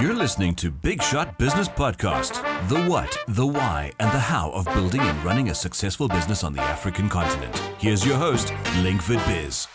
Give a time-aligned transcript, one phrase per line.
[0.00, 4.64] You're listening to Big Shot Business Podcast the what, the why, and the how of
[4.66, 7.56] building and running a successful business on the African continent.
[7.78, 9.66] Here's your host, Linkford Biz.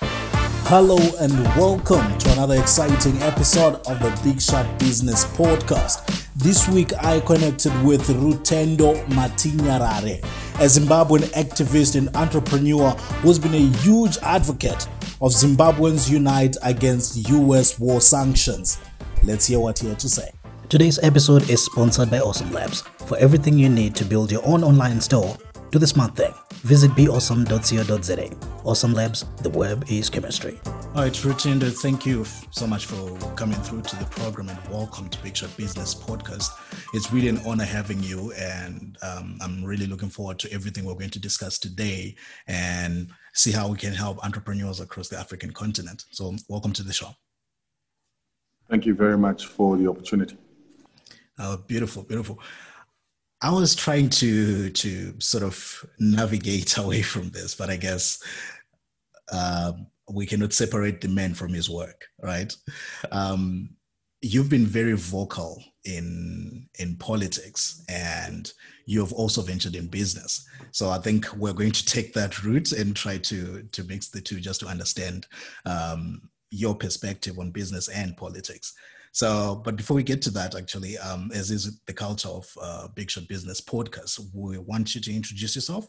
[0.67, 6.29] Hello and welcome to another exciting episode of the Big Shot Business Podcast.
[6.35, 13.77] This week I connected with Rutendo Matinyarare, a Zimbabwean activist and entrepreneur who's been a
[13.81, 14.87] huge advocate
[15.21, 18.77] of Zimbabweans unite against US war sanctions.
[19.25, 20.29] Let's hear what he had to say.
[20.67, 22.81] Today's episode is sponsored by Awesome Labs.
[23.05, 25.37] For everything you need to build your own online store,
[25.71, 26.33] do the smart thing.
[26.55, 28.29] Visit beawesome.co.za.
[28.65, 30.59] Awesome Labs, the web is chemistry.
[30.65, 35.07] All right, Rutendo, thank you so much for coming through to the program and welcome
[35.07, 36.49] to Shot Business Podcast.
[36.93, 40.95] It's really an honor having you, and um, I'm really looking forward to everything we're
[40.95, 42.17] going to discuss today
[42.47, 46.03] and see how we can help entrepreneurs across the African continent.
[46.11, 47.15] So, welcome to the show.
[48.73, 50.35] Thank you very much for the opportunity.
[51.37, 52.39] Oh, beautiful, beautiful.
[53.39, 58.19] I was trying to to sort of navigate away from this, but I guess
[59.31, 62.51] um, we cannot separate the man from his work, right?
[63.11, 63.75] Um,
[64.23, 68.51] you've been very vocal in in politics, and
[68.87, 70.47] you have also ventured in business.
[70.71, 74.19] So I think we're going to take that route and try to to mix the
[74.19, 75.27] two, just to understand
[75.67, 78.73] um, your perspective on business and politics.
[79.11, 82.87] So, but before we get to that, actually, um, as is the culture of uh,
[82.95, 85.87] Big Shot Business podcast, we want you to introduce yourself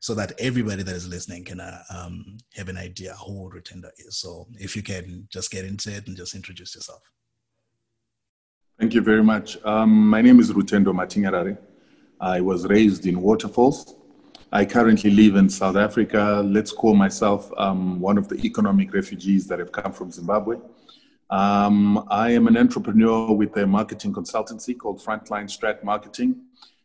[0.00, 4.16] so that everybody that is listening can uh, um, have an idea who Rutendo is.
[4.16, 7.02] So, if you can just get into it and just introduce yourself.
[8.78, 9.58] Thank you very much.
[9.64, 11.56] Um, my name is Rutendo Matinyarare.
[12.20, 13.94] I was raised in Waterfalls.
[14.54, 16.42] I currently live in South Africa.
[16.44, 20.58] Let's call myself um, one of the economic refugees that have come from Zimbabwe.
[21.30, 26.42] Um, I am an entrepreneur with a marketing consultancy called Frontline Strat Marketing.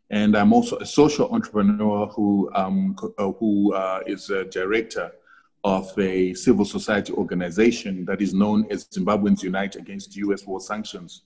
[0.09, 5.11] And I'm also a social entrepreneur who, um, uh, who uh, is a director
[5.65, 11.23] of a civil society organization that is known as Zimbabweans Unite Against US War Sanctions.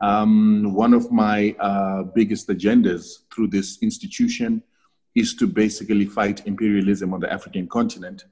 [0.00, 4.62] Um, one of my uh, biggest agendas through this institution
[5.14, 8.24] is to basically fight imperialism on the African continent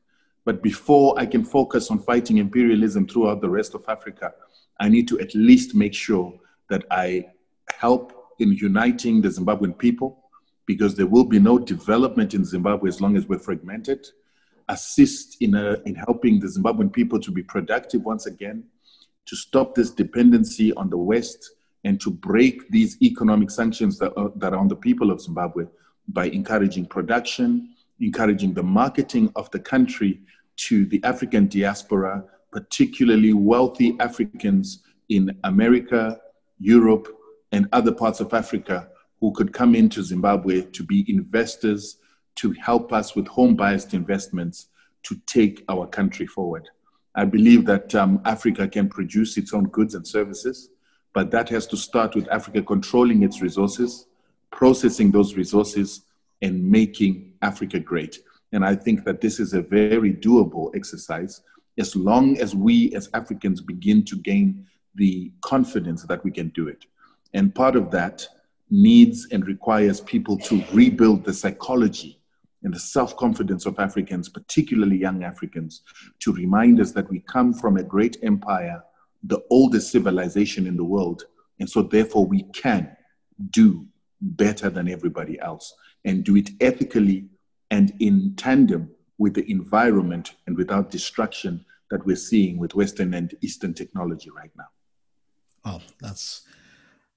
[0.45, 4.33] but before I can focus on fighting imperialism throughout the rest of Africa,
[4.81, 6.35] I need to at least make sure
[6.69, 7.27] that I
[7.79, 10.19] help in uniting the Zimbabwean people
[10.67, 14.07] because there will be no development in Zimbabwe as long as we're fragmented.
[14.69, 18.65] Assist in, a, in helping the Zimbabwean people to be productive once again,
[19.27, 21.53] to stop this dependency on the West,
[21.85, 25.65] and to break these economic sanctions that are, that are on the people of Zimbabwe
[26.09, 30.21] by encouraging production, encouraging the marketing of the country
[30.57, 36.21] to the African diaspora, particularly wealthy Africans in America,
[36.59, 37.09] Europe,
[37.53, 38.89] and other parts of Africa
[39.21, 41.99] who could come into Zimbabwe to be investors,
[42.35, 44.69] to help us with home biased investments
[45.05, 46.69] to take our country forward.
[47.15, 50.71] I believe that um, Africa can produce its own goods and services,
[51.13, 54.07] but that has to start with Africa controlling its resources,
[54.53, 56.03] processing those resources,
[56.43, 58.19] and making Africa great.
[58.53, 61.41] And I think that this is a very doable exercise
[61.79, 66.69] as long as we as Africans begin to gain the confidence that we can do
[66.69, 66.85] it.
[67.33, 68.27] And part of that
[68.69, 72.21] needs and requires people to rebuild the psychology
[72.63, 75.83] and the self confidence of Africans, particularly young Africans,
[76.21, 78.83] to remind us that we come from a great empire,
[79.23, 81.25] the oldest civilization in the world.
[81.59, 82.95] And so, therefore, we can
[83.51, 83.87] do
[84.23, 85.75] better than everybody else
[86.05, 87.27] and do it ethically
[87.71, 93.35] and in tandem with the environment and without destruction that we're seeing with Western and
[93.43, 94.67] Eastern technology right now.
[95.65, 96.43] Oh, that's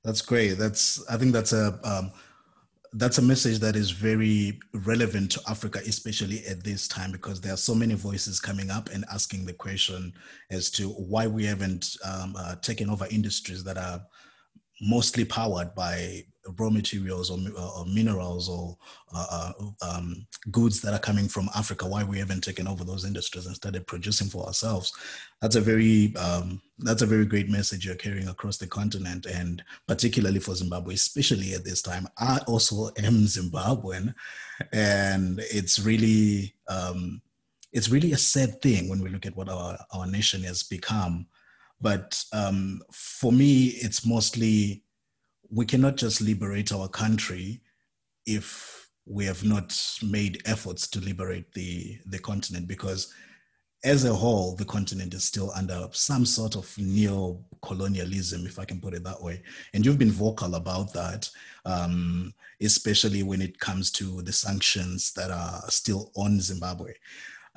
[0.04, 0.54] that's great.
[0.54, 2.12] That's I think that's a um,
[2.94, 7.54] that's a message that is very relevant to Africa, especially at this time, because there
[7.54, 10.14] are so many voices coming up and asking the question
[10.52, 14.02] as to why we haven't um, uh, taken over industries that are
[14.82, 16.24] mostly powered by
[16.58, 18.78] raw materials or, or minerals or
[19.14, 23.06] uh, uh, um, goods that are coming from Africa, why we haven't taken over those
[23.06, 24.94] industries and started producing for ourselves.
[25.42, 29.64] That's a very um, that's a very great message you're carrying across the continent, and
[29.88, 32.08] particularly for Zimbabwe, especially at this time.
[32.18, 34.14] I also am Zimbabwean,
[34.72, 37.22] and it's really um,
[37.74, 41.28] it's really a sad thing when we look at what our, our nation has become.
[41.82, 44.85] But um, for me, it's mostly
[45.56, 47.62] we cannot just liberate our country
[48.26, 49.74] if we have not
[50.04, 53.14] made efforts to liberate the the continent because
[53.86, 58.66] as a whole, the continent is still under some sort of neo colonialism, if I
[58.66, 59.44] can put it that way.
[59.76, 61.30] And you've been vocal about that,
[61.66, 66.94] um, especially when it comes to the sanctions that are still on Zimbabwe.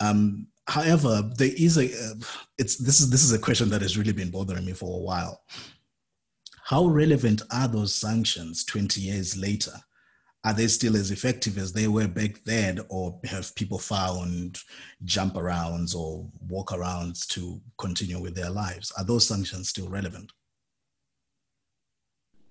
[0.00, 2.14] Um, however, there is a uh,
[2.58, 5.02] it's this is this is a question that has really been bothering me for a
[5.02, 5.40] while.
[6.68, 9.72] How relevant are those sanctions 20 years later?
[10.44, 14.58] are they still as effective as they were back then or have people found
[15.04, 18.92] jump arounds or walk arounds to continue with their lives?
[18.96, 20.32] Are those sanctions still relevant?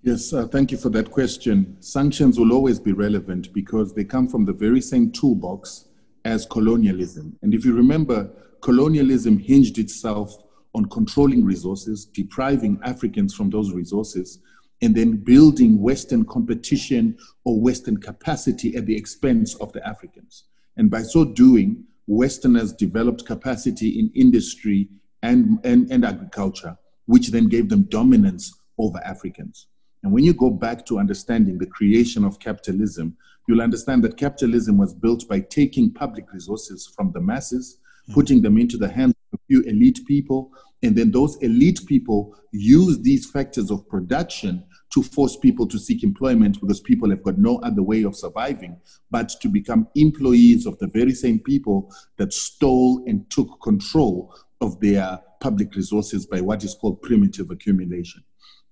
[0.02, 1.76] Yes uh, thank you for that question.
[1.80, 5.88] Sanctions will always be relevant because they come from the very same toolbox
[6.24, 7.36] as colonialism.
[7.42, 8.30] And if you remember
[8.60, 10.36] colonialism hinged itself
[10.74, 14.40] on controlling resources depriving africans from those resources
[14.80, 20.44] and then building Western competition or Western capacity at the expense of the Africans.
[20.76, 24.88] And by so doing, Westerners developed capacity in industry
[25.22, 26.76] and, and, and agriculture,
[27.06, 29.66] which then gave them dominance over Africans.
[30.04, 33.16] And when you go back to understanding the creation of capitalism,
[33.48, 38.14] you'll understand that capitalism was built by taking public resources from the masses, mm-hmm.
[38.14, 40.50] putting them into the hands a few elite people,
[40.82, 46.02] and then those elite people use these factors of production to force people to seek
[46.02, 48.80] employment because people have got no other way of surviving
[49.10, 54.80] but to become employees of the very same people that stole and took control of
[54.80, 58.22] their public resources by what is called primitive accumulation.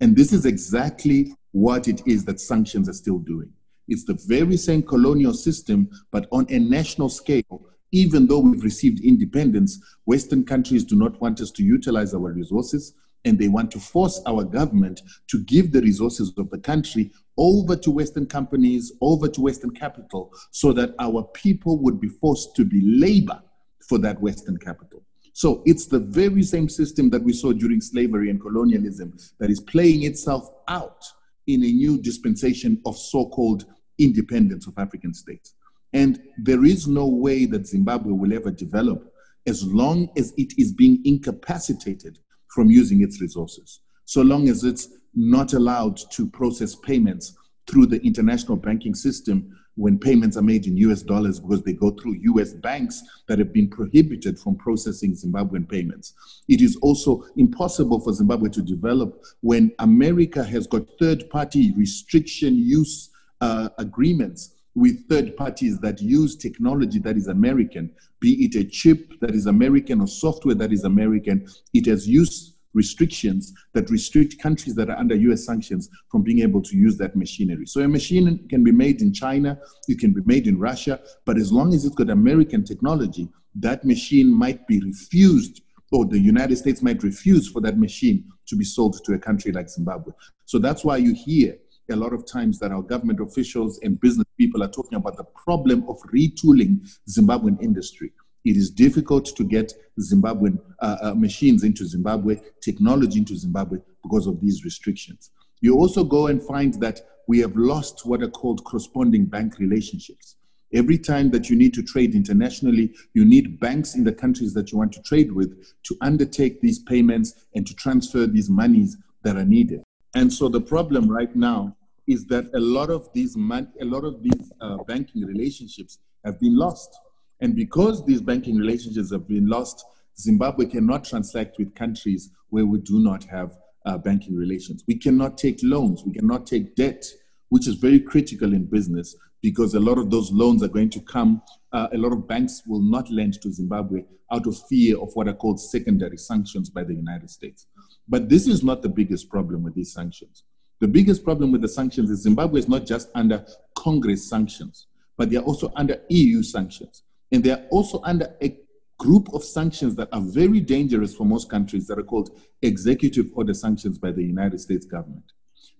[0.01, 3.51] And this is exactly what it is that sanctions are still doing.
[3.89, 7.69] It's the very same colonial system, but on a national scale.
[7.97, 12.93] Even though we've received independence, Western countries do not want us to utilize our resources
[13.25, 17.75] and they want to force our government to give the resources of the country over
[17.75, 22.67] to Western companies, over to Western capital, so that our people would be forced to
[22.67, 23.43] be labor
[23.89, 25.03] for that Western capital.
[25.33, 29.61] So it's the very same system that we saw during slavery and colonialism that is
[29.61, 31.03] playing itself out
[31.47, 33.65] in a new dispensation of so called
[33.99, 35.55] independence of African states.
[35.97, 39.11] And there is no way that Zimbabwe will ever develop
[39.47, 43.81] as long as it is being incapacitated from using its resources.
[44.05, 47.35] So long as it's not allowed to process payments
[47.67, 51.91] through the international banking system when payments are made in US dollars because they go
[51.93, 56.13] through US banks that have been prohibited from processing Zimbabwean payments.
[56.47, 62.55] It is also impossible for Zimbabwe to develop when America has got third party restriction
[62.55, 63.09] use
[63.41, 67.91] uh, agreements with third parties that use technology that is American,
[68.21, 72.57] be it a chip that is American or software that is American, it has used
[72.75, 77.17] restrictions that restrict countries that are under US sanctions from being able to use that
[77.17, 77.65] machinery.
[77.65, 79.59] So a machine can be made in China,
[79.89, 83.83] it can be made in Russia, but as long as it's got American technology, that
[83.87, 88.65] machine might be refused or the United States might refuse for that machine to be
[88.65, 90.13] sold to a country like Zimbabwe.
[90.45, 91.57] So that's why you hear
[91.91, 95.25] a lot of times that our government officials and business people are talking about the
[95.25, 98.13] problem of retooling Zimbabwean industry.
[98.45, 104.27] It is difficult to get Zimbabwean uh, uh, machines into Zimbabwe, technology into Zimbabwe because
[104.27, 105.31] of these restrictions.
[105.61, 110.37] You also go and find that we have lost what are called corresponding bank relationships.
[110.73, 114.71] Every time that you need to trade internationally, you need banks in the countries that
[114.71, 119.37] you want to trade with to undertake these payments and to transfer these monies that
[119.37, 119.83] are needed.
[120.15, 124.05] And so the problem right now is that a lot of these man- a lot
[124.05, 126.97] of these uh, banking relationships have been lost.
[127.41, 129.85] And because these banking relationships have been lost,
[130.19, 134.83] Zimbabwe cannot transact with countries where we do not have uh, banking relations.
[134.87, 137.05] We cannot take loans, we cannot take debt,
[137.51, 141.01] which is very critical in business because a lot of those loans are going to
[141.01, 141.43] come,
[141.73, 144.03] uh, a lot of banks will not lend to Zimbabwe
[144.33, 147.67] out of fear of what are called secondary sanctions by the United States.
[148.09, 150.43] But this is not the biggest problem with these sanctions.
[150.81, 155.31] The biggest problem with the sanctions is Zimbabwe is not just under Congress sanctions, but
[155.31, 157.03] they are also under EU sanctions.
[157.33, 158.57] And they are also under a
[158.99, 162.31] group of sanctions that are very dangerous for most countries that are called
[162.63, 165.25] executive order sanctions by the United States government.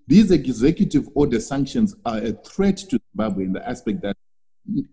[0.07, 4.17] These executive order sanctions are a threat to Zimbabwe in the aspect that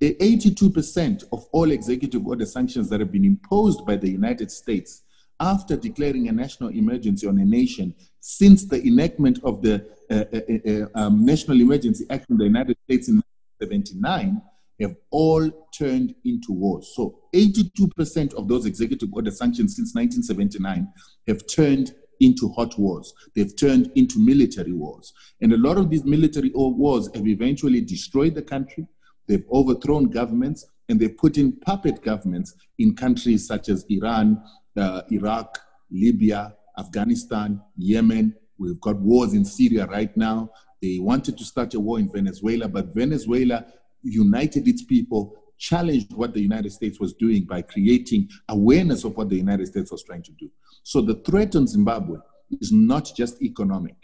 [0.01, 5.03] 82% of all executive order sanctions that have been imposed by the United States
[5.39, 7.93] after declaring a national emergency on a nation
[8.25, 12.77] since the enactment of the uh, uh, uh, um, National Emergency Act in the United
[12.85, 13.21] States in
[13.59, 14.41] 1979
[14.79, 16.93] have all turned into wars.
[16.95, 20.87] So 82% of those executive order sanctions since 1979
[21.27, 23.13] have turned into hot wars.
[23.35, 25.11] They've turned into military wars.
[25.41, 28.87] And a lot of these military wars have eventually destroyed the country.
[29.27, 34.41] They've overthrown governments and they've put in puppet governments in countries such as Iran,
[34.77, 35.59] uh, Iraq,
[35.91, 38.35] Libya, Afghanistan, Yemen.
[38.57, 40.49] We've got wars in Syria right now.
[40.81, 43.65] They wanted to start a war in Venezuela, but Venezuela
[44.03, 49.29] united its people, challenged what the United States was doing by creating awareness of what
[49.29, 50.49] the United States was trying to do.
[50.83, 52.17] So the threat on Zimbabwe
[52.59, 53.95] is not just economic,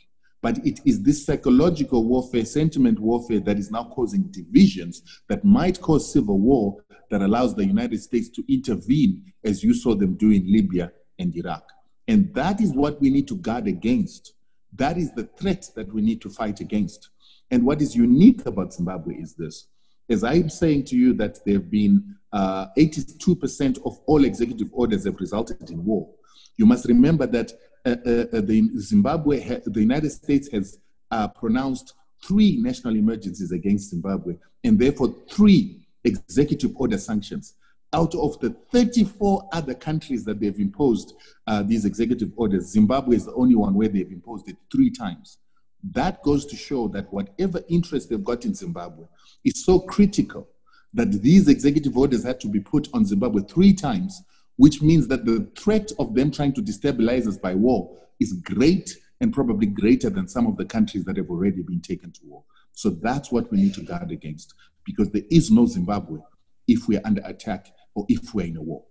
[0.41, 5.81] but it is this psychological warfare, sentiment warfare that is now causing divisions that might
[5.81, 6.77] cause civil war
[7.11, 11.35] that allows the United States to intervene, as you saw them do in Libya and
[11.35, 11.63] Iraq.
[12.09, 14.33] And that is what we need to guard against.
[14.73, 17.09] That is the threat that we need to fight against.
[17.51, 19.67] And what is unique about Zimbabwe is this.
[20.09, 25.05] As I'm saying to you that there have been uh, 82% of all executive orders
[25.05, 26.09] have resulted in war.
[26.57, 27.51] You must remember that
[27.85, 30.79] uh, uh, uh the Zimbabwe, ha- the United States has
[31.11, 37.53] uh, pronounced three national emergencies against Zimbabwe, and therefore three executive order sanctions.
[37.91, 41.15] Out of the 34 other countries that they've imposed
[41.47, 45.39] uh, these executive orders, Zimbabwe is the only one where they've imposed it three times.
[45.83, 49.05] That goes to show that whatever interest they've got in Zimbabwe
[49.43, 50.47] is so critical
[50.93, 54.21] that these executive orders had to be put on Zimbabwe three times,
[54.57, 58.95] which means that the threat of them trying to destabilize us by war is great
[59.21, 62.43] and probably greater than some of the countries that have already been taken to war.
[62.73, 64.53] So that's what we need to guard against
[64.85, 66.19] because there is no Zimbabwe
[66.67, 68.83] if we are under attack or if we're in a war.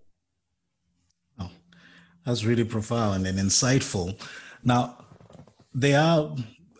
[1.40, 1.50] Oh,
[2.24, 4.20] that's really profound and insightful.
[4.62, 4.98] Now,
[5.72, 6.36] there are,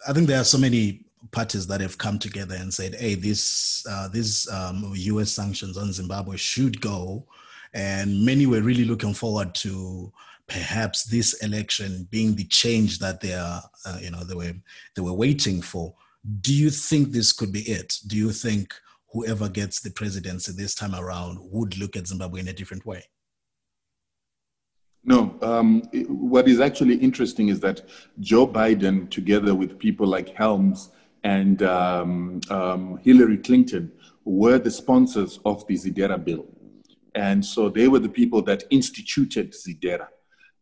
[0.07, 3.85] I think there are so many parties that have come together and said, "Hey, this
[3.89, 5.31] uh, these um, U.S.
[5.31, 7.27] sanctions on Zimbabwe should go,"
[7.73, 10.13] and many were really looking forward to
[10.47, 14.55] perhaps this election being the change that they are, uh, you know, they were
[14.95, 15.95] they were waiting for.
[16.41, 17.99] Do you think this could be it?
[18.07, 18.75] Do you think
[19.13, 23.05] whoever gets the presidency this time around would look at Zimbabwe in a different way?
[25.05, 25.39] No.
[25.41, 27.83] Um, what is actually interesting is that
[28.21, 30.91] Joe Biden, together with people like Helms
[31.25, 33.91] and um, um, Hillary Clinton,
[34.25, 36.47] were the sponsors of the ZDERA bill.
[37.15, 40.09] And so they were the people that instituted ZDERA.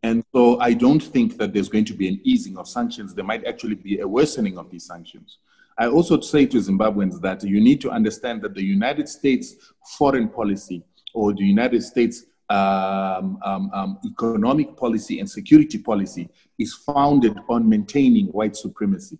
[0.02, 3.14] And so I don't think that there's going to be an easing of sanctions.
[3.14, 5.38] There might actually be a worsening of these sanctions.
[5.78, 9.56] I also say to Zimbabweans that you need to understand that the United States
[9.98, 16.28] foreign policy or the United States um, um, um, economic policy and security policy
[16.58, 19.18] is founded on maintaining white supremacy.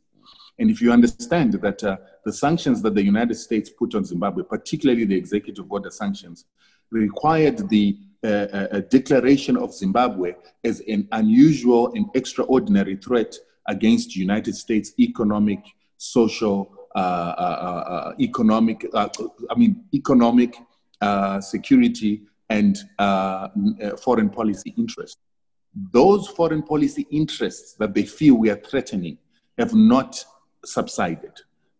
[0.58, 4.44] And if you understand that uh, the sanctions that the United States put on Zimbabwe,
[4.44, 6.46] particularly the executive order sanctions,
[6.90, 10.34] required the uh, uh, declaration of Zimbabwe
[10.64, 13.34] as an unusual and extraordinary threat
[13.68, 15.58] against United States economic
[15.96, 19.08] social, uh, uh, uh, economic, I
[19.56, 20.56] mean, economic
[21.40, 22.76] security and
[24.00, 25.18] foreign policy interests.
[25.92, 29.18] Those foreign policy interests that they feel we are threatening
[29.58, 30.24] have not
[30.64, 31.32] subsided.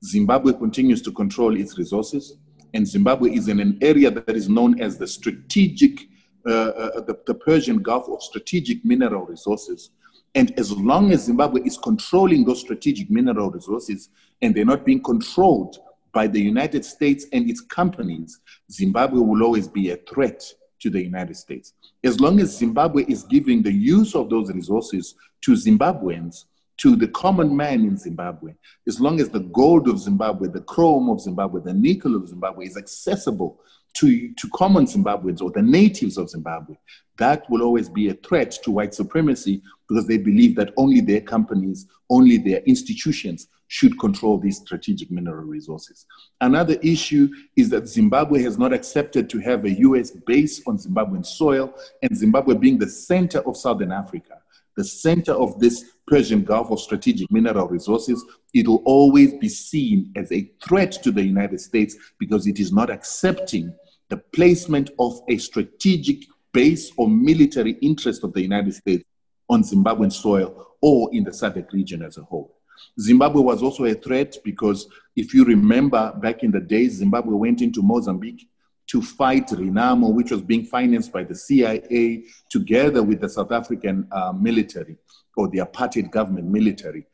[0.05, 2.37] Zimbabwe continues to control its resources,
[2.75, 6.09] and Zimbabwe is in an area that is known as the strategic,
[6.47, 9.91] uh, uh, the, the, Persian Gulf of strategic mineral resources,
[10.35, 14.11] and as long as Zimbabwe is controlling those strategic mineral resources
[14.43, 15.79] and they're not being controlled
[16.13, 18.41] by the United States and its companies,
[18.71, 20.43] Zimbabwe will always be a threat
[20.81, 21.73] to the United States.
[22.05, 26.45] As long as Zimbabwe is giving the use of those resources to Zimbabweans,
[26.79, 28.53] to the common man in Zimbabwe,
[28.87, 32.67] as long as the gold of Zimbabwe, the chrome of Zimbabwe, the nickel of Zimbabwe
[32.67, 33.61] is accessible
[33.99, 36.77] to, to common Zimbabweans or the natives of Zimbabwe,
[37.19, 41.21] that will always be a threat to white supremacy because they believe that only their
[41.21, 46.07] companies, only their institutions should control these strategic mineral resources.
[46.41, 51.25] Another issue is that Zimbabwe has not accepted to have a US base on Zimbabwean
[51.25, 54.39] soil, and Zimbabwe being the center of Southern Africa,
[54.77, 58.25] the center of this Persian Gulf of strategic mineral resources,
[58.55, 62.73] it will always be seen as a threat to the United States because it is
[62.73, 63.75] not accepting
[64.09, 69.05] the placement of a strategic base or military interest of the United States
[69.49, 72.57] on Zimbabwean soil or in the SADC region as a whole.
[73.01, 74.87] Zimbabwe was also a threat because
[75.17, 78.49] if you remember back in the days, Zimbabwe went into Mozambique
[78.89, 84.07] to fight Renamo, which was being financed by the CIA together with the South African
[84.13, 84.97] uh, military
[85.37, 87.07] or the apartheid government military.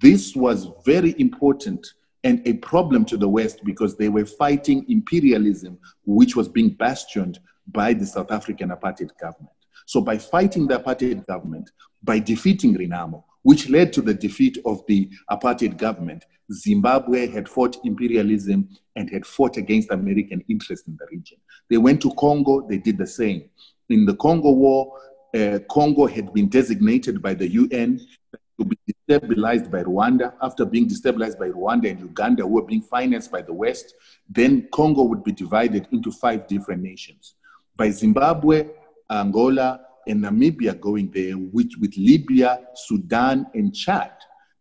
[0.00, 1.86] This was very important
[2.24, 7.38] and a problem to the West because they were fighting imperialism, which was being bastioned
[7.68, 9.54] by the South African apartheid government.
[9.86, 11.70] So, by fighting the apartheid government,
[12.02, 16.24] by defeating Renamo, which led to the defeat of the apartheid government.
[16.52, 21.38] Zimbabwe had fought imperialism and had fought against American interests in the region.
[21.68, 23.48] They went to Congo, they did the same.
[23.88, 24.92] In the Congo War,
[25.34, 28.00] uh, Congo had been designated by the UN
[28.58, 28.76] to be
[29.10, 30.32] destabilized by Rwanda.
[30.40, 33.94] After being destabilized by Rwanda and Uganda, who were being financed by the West,
[34.28, 37.34] then Congo would be divided into five different nations.
[37.76, 38.68] By Zimbabwe,
[39.10, 44.12] Angola, and Namibia going there, which with Libya, Sudan, and Chad,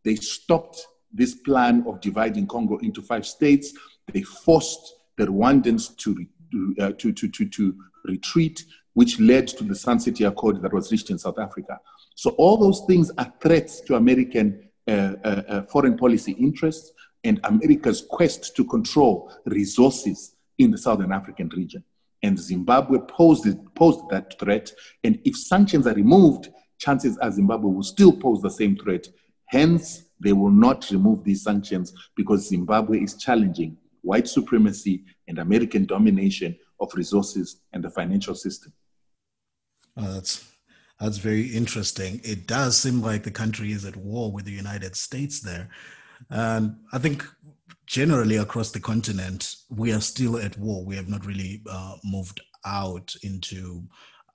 [0.04, 3.74] they stopped this plan of dividing Congo into five states.
[4.12, 6.26] They forced the Rwandans to,
[6.82, 7.76] uh, to, to, to, to
[8.06, 8.64] retreat,
[8.94, 11.80] which led to the Sun City Accord that was reached in South Africa.
[12.20, 16.92] So all those things are threats to American uh, uh, uh, foreign policy interests
[17.24, 21.82] and America's quest to control resources in the Southern African region.
[22.22, 24.70] And Zimbabwe posed, posed that threat.
[25.06, 29.08] And if sanctions are removed, chances are Zimbabwe will still pose the same threat.
[29.46, 35.86] Hence, they will not remove these sanctions because Zimbabwe is challenging white supremacy and American
[35.86, 38.74] domination of resources and the financial system.
[39.96, 40.49] Oh, that's
[41.00, 42.20] that's very interesting.
[42.24, 45.70] It does seem like the country is at war with the United States there,
[46.30, 47.26] and I think
[47.86, 50.86] generally across the continent we are still at war.
[50.86, 53.84] We have not really uh, moved out into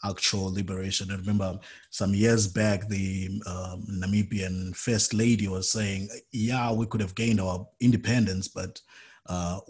[0.04, 1.10] actual liberation.
[1.10, 1.58] I remember
[1.90, 7.40] some years back, the um, Namibian first lady was saying, "Yeah, we could have gained
[7.40, 8.80] our independence, but
[9.26, 9.60] uh,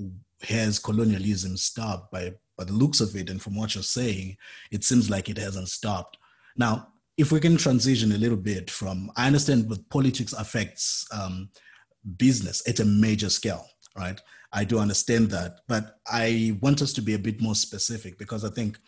[0.43, 4.37] has colonialism stopped?" By by the looks of it, and from what you're saying,
[4.71, 6.19] it seems like it hasn't stopped.
[6.57, 11.51] Now, if we can transition a little bit from, I understand that politics affects um,
[12.17, 14.21] business at a major scale, right?
[14.53, 18.45] I do understand that, but I want us to be a bit more specific because
[18.45, 18.79] I think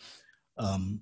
[0.57, 1.01] um,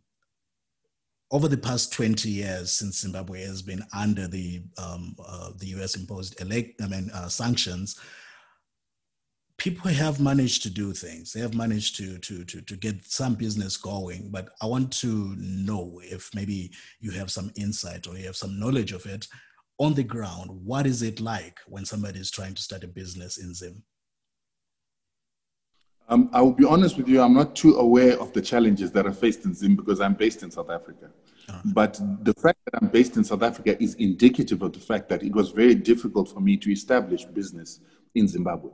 [1.31, 5.95] over the past 20 years since Zimbabwe has been under the um, uh, the US
[5.95, 7.99] imposed elect I mean uh, sanctions,
[9.57, 11.31] people have managed to do things.
[11.31, 14.29] They have managed to to to to get some business going.
[14.29, 18.59] But I want to know if maybe you have some insight or you have some
[18.59, 19.27] knowledge of it
[19.77, 20.49] on the ground.
[20.63, 23.83] What is it like when somebody is trying to start a business in Zim?
[26.07, 29.07] Um, I will be honest with you, I'm not too aware of the challenges that
[29.07, 31.09] are faced in Zim because I'm based in South Africa.
[31.49, 31.61] Right.
[31.73, 35.23] But the fact that I'm based in South Africa is indicative of the fact that
[35.23, 37.79] it was very difficult for me to establish business
[38.15, 38.71] in Zimbabwe.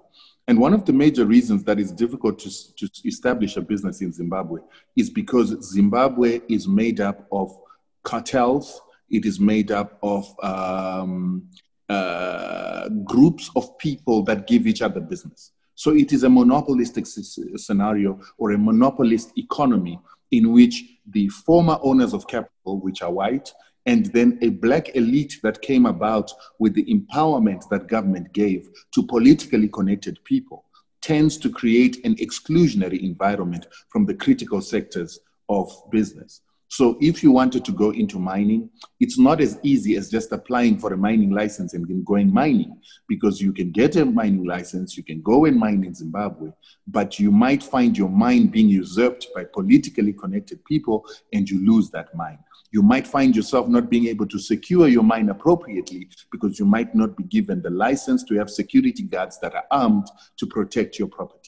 [0.47, 4.11] And one of the major reasons that it's difficult to, to establish a business in
[4.11, 4.61] Zimbabwe
[4.95, 7.57] is because Zimbabwe is made up of
[8.03, 11.47] cartels, it is made up of um,
[11.89, 15.51] uh, groups of people that give each other business.
[15.75, 19.99] So it is a monopolistic scenario or a monopolist economy
[20.31, 23.53] in which the former owners of capital, which are white,
[23.85, 29.03] and then a black elite that came about with the empowerment that government gave to
[29.03, 30.65] politically connected people
[31.01, 36.41] tends to create an exclusionary environment from the critical sectors of business.
[36.71, 38.69] So if you wanted to go into mining,
[39.01, 42.79] it's not as easy as just applying for a mining license and going mining
[43.09, 46.49] because you can get a mining license, you can go and mine in Zimbabwe,
[46.87, 51.89] but you might find your mine being usurped by politically connected people and you lose
[51.89, 52.39] that mine.
[52.71, 56.95] You might find yourself not being able to secure your mine appropriately because you might
[56.95, 60.07] not be given the license to have security guards that are armed
[60.37, 61.40] to protect your property.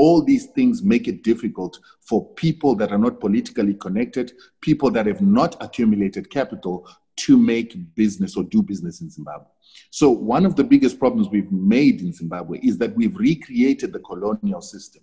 [0.00, 4.32] All these things make it difficult for people that are not politically connected,
[4.62, 9.46] people that have not accumulated capital to make business or do business in Zimbabwe.
[9.90, 13.98] So, one of the biggest problems we've made in Zimbabwe is that we've recreated the
[13.98, 15.02] colonial system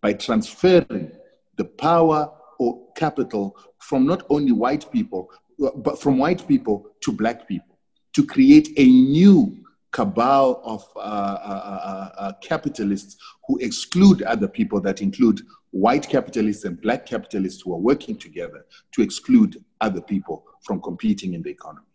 [0.00, 1.12] by transferring
[1.56, 5.30] the power or capital from not only white people,
[5.76, 7.76] but from white people to black people
[8.14, 9.54] to create a new
[9.90, 16.64] cabal of uh, uh, uh, uh, capitalists who exclude other people that include white capitalists
[16.64, 21.50] and black capitalists who are working together to exclude other people from competing in the
[21.50, 21.86] economy.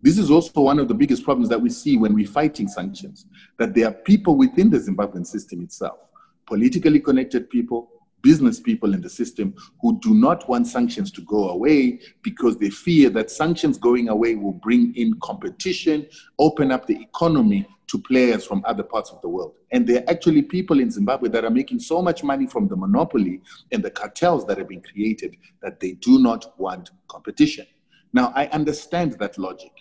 [0.00, 3.26] This is also one of the biggest problems that we see when we're fighting sanctions,
[3.58, 5.98] that there are people within the Zimbabwean system itself,
[6.46, 7.90] politically connected people,
[8.28, 12.68] business people in the system who do not want sanctions to go away because they
[12.68, 16.06] fear that sanctions going away will bring in competition,
[16.38, 19.54] open up the economy to players from other parts of the world.
[19.72, 22.76] And there are actually people in Zimbabwe that are making so much money from the
[22.76, 23.40] monopoly
[23.72, 27.66] and the cartels that have been created that they do not want competition.
[28.12, 29.72] Now, I understand that logic.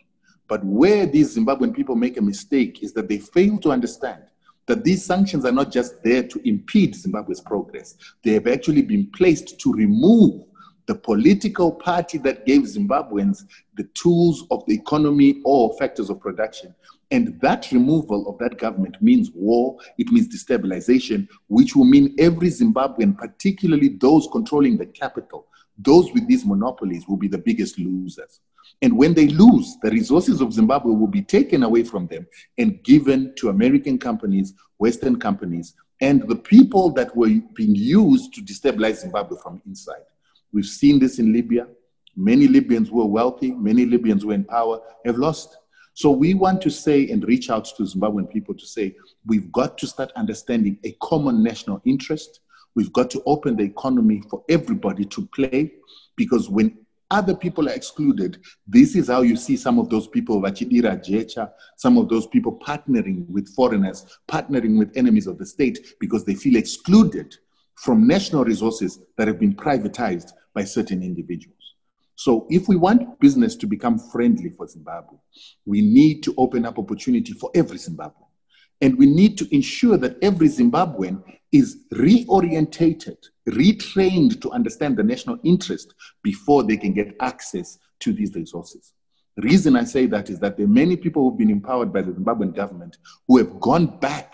[0.47, 4.23] But where these Zimbabwean people make a mistake is that they fail to understand
[4.67, 7.95] that these sanctions are not just there to impede Zimbabwe's progress.
[8.23, 10.43] They have actually been placed to remove
[10.87, 13.43] the political party that gave Zimbabweans
[13.75, 16.73] the tools of the economy or factors of production.
[17.11, 22.49] And that removal of that government means war, it means destabilization, which will mean every
[22.49, 28.41] Zimbabwean, particularly those controlling the capital, those with these monopolies, will be the biggest losers.
[28.81, 32.27] And when they lose, the resources of Zimbabwe will be taken away from them
[32.57, 38.41] and given to American companies, Western companies, and the people that were being used to
[38.41, 40.03] destabilize Zimbabwe from inside.
[40.53, 41.67] We've seen this in Libya.
[42.15, 45.57] Many Libyans who are wealthy, many Libyans who are in power have lost.
[45.93, 49.79] So we want to say and reach out to Zimbabwean people to say we've got
[49.79, 52.41] to start understanding a common national interest.
[52.75, 55.73] We've got to open the economy for everybody to play
[56.15, 56.77] because when
[57.09, 58.39] other people are excluded.
[58.67, 62.59] This is how you see some of those people, Vachidira Jecha, some of those people
[62.59, 67.35] partnering with foreigners, partnering with enemies of the state because they feel excluded
[67.75, 71.55] from national resources that have been privatized by certain individuals.
[72.15, 75.17] So, if we want business to become friendly for Zimbabwe,
[75.65, 78.26] we need to open up opportunity for every Zimbabwean.
[78.81, 85.39] And we need to ensure that every Zimbabwean is reorientated, retrained to understand the national
[85.43, 88.93] interest before they can get access to these resources.
[89.35, 92.01] The reason I say that is that there are many people who've been empowered by
[92.01, 94.33] the Zimbabwean government who have gone back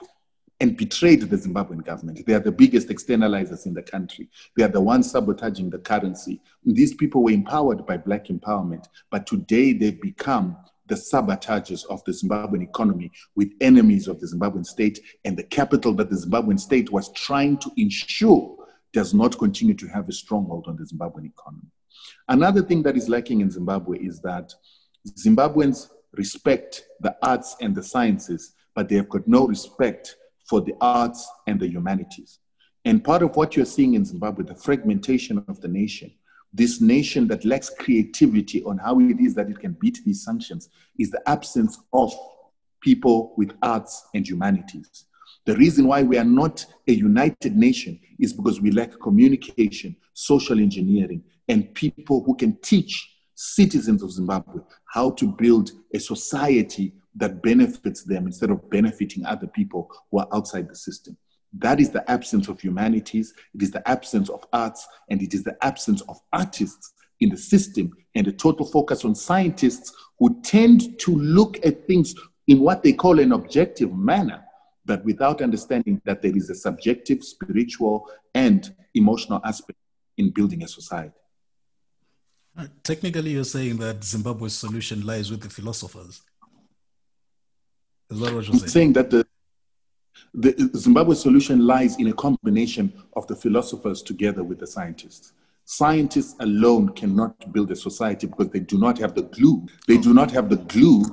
[0.59, 2.25] and betrayed the Zimbabwean government.
[2.25, 4.29] They are the biggest externalizers in the country.
[4.55, 6.41] They are the ones sabotaging the currency.
[6.63, 10.55] These people were empowered by Black empowerment, but today they've become
[10.87, 15.93] the sabotagers of the Zimbabwean economy with enemies of the Zimbabwean state and the capital
[15.95, 18.57] that the Zimbabwean state was trying to ensure
[18.91, 21.71] does not continue to have a stronghold on the Zimbabwean economy.
[22.27, 24.53] Another thing that is lacking in Zimbabwe is that
[25.19, 30.15] Zimbabweans respect the arts and the sciences, but they have got no respect
[30.47, 32.39] for the arts and the humanities.
[32.85, 36.11] And part of what you're seeing in Zimbabwe, the fragmentation of the nation,
[36.53, 40.69] this nation that lacks creativity on how it is that it can beat these sanctions
[40.99, 42.13] is the absence of
[42.81, 45.05] people with arts and humanities.
[45.45, 50.59] The reason why we are not a united nation is because we lack communication, social
[50.59, 54.61] engineering, and people who can teach citizens of Zimbabwe
[54.93, 60.27] how to build a society that benefits them instead of benefiting other people who are
[60.33, 61.17] outside the system.
[61.59, 65.43] That is the absence of humanities, it is the absence of arts, and it is
[65.43, 70.99] the absence of artists in the system, and a total focus on scientists who tend
[70.99, 72.15] to look at things
[72.47, 74.43] in what they call an objective manner,
[74.85, 79.79] but without understanding that there is a subjective, spiritual, and emotional aspect
[80.17, 81.13] in building a society.
[82.57, 86.21] Uh, technically, you're saying that Zimbabwe's solution lies with the philosophers.
[88.11, 88.63] Is that what you're saying?
[88.63, 89.22] I'm saying that the
[90.33, 95.33] the Zimbabwe solution lies in a combination of the philosophers together with the scientists.
[95.65, 99.65] Scientists alone cannot build a society because they do not have the glue.
[99.87, 101.03] They do not have the glue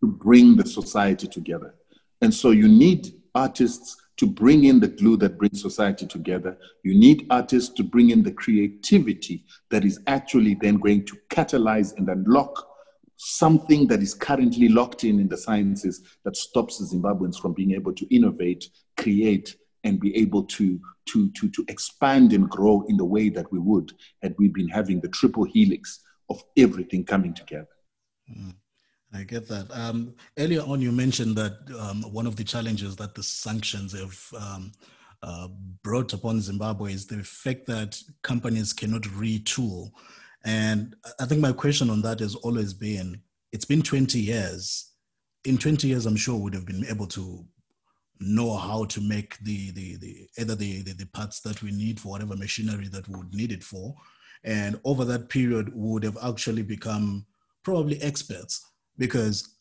[0.00, 1.74] to bring the society together.
[2.20, 6.58] And so you need artists to bring in the glue that brings society together.
[6.82, 11.96] You need artists to bring in the creativity that is actually then going to catalyze
[11.96, 12.69] and unlock
[13.22, 17.92] something that is currently locked in in the sciences that stops Zimbabweans from being able
[17.92, 23.04] to innovate, create, and be able to, to, to, to expand and grow in the
[23.04, 27.68] way that we would had we been having the triple helix of everything coming together.
[28.30, 28.54] Mm,
[29.12, 29.70] I get that.
[29.70, 34.40] Um, earlier on, you mentioned that um, one of the challenges that the sanctions have
[34.40, 34.72] um,
[35.22, 35.48] uh,
[35.82, 39.90] brought upon Zimbabwe is the fact that companies cannot retool
[40.44, 43.20] and I think my question on that has always been
[43.52, 44.92] it's been 20 years.
[45.44, 47.44] In 20 years, I'm sure we'd have been able to
[48.20, 51.98] know how to make the, the, the either the, the, the parts that we need
[51.98, 53.94] for whatever machinery that we would need it for.
[54.44, 57.26] And over that period, we would have actually become
[57.64, 58.64] probably experts
[58.98, 59.56] because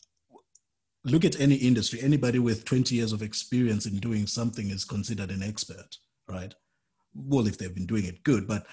[1.06, 5.32] look at any industry anybody with 20 years of experience in doing something is considered
[5.32, 6.54] an expert right
[7.16, 8.66] well if they've been doing it good but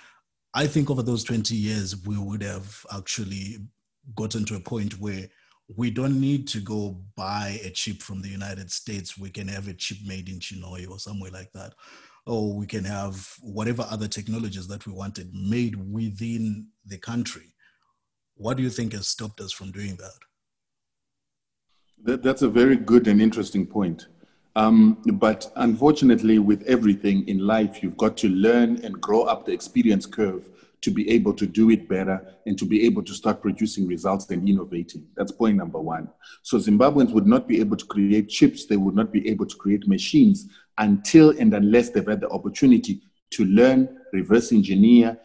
[0.57, 3.59] I think over those 20 years, we would have actually
[4.15, 5.29] gotten to a point where
[5.77, 9.19] we don't need to go buy a chip from the United States.
[9.19, 11.75] We can have a chip made in Chinhoyi or somewhere like that.
[12.25, 17.53] Or we can have whatever other technologies that we wanted made within the country.
[18.37, 20.19] What do you think has stopped us from doing that?
[22.05, 24.07] that that's a very good and interesting point.
[24.57, 29.53] Um, but unfortunately, with everything in life, you've got to learn and grow up the
[29.53, 30.49] experience curve
[30.81, 34.31] to be able to do it better and to be able to start producing results
[34.31, 35.07] and innovating.
[35.15, 36.09] That's point number one.
[36.43, 39.57] So Zimbabweans would not be able to create chips, they would not be able to
[39.57, 45.19] create machines until and unless they've had the opportunity to learn, reverse engineer,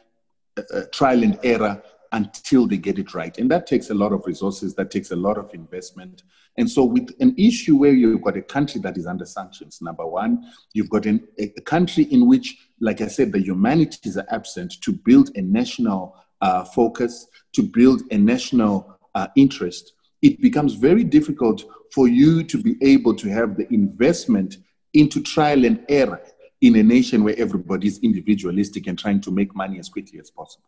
[0.58, 3.38] uh, trial and error until they get it right.
[3.38, 6.24] And that takes a lot of resources, that takes a lot of investment.
[6.58, 10.06] And so, with an issue where you've got a country that is under sanctions, number
[10.06, 14.76] one, you've got an, a country in which, like I said, the humanities are absent
[14.82, 19.94] to build a national uh, focus, to build a national uh, interest.
[20.22, 24.58] It becomes very difficult for you to be able to have the investment
[24.94, 26.22] into trial and error
[26.62, 30.30] in a nation where everybody is individualistic and trying to make money as quickly as
[30.30, 30.68] possible.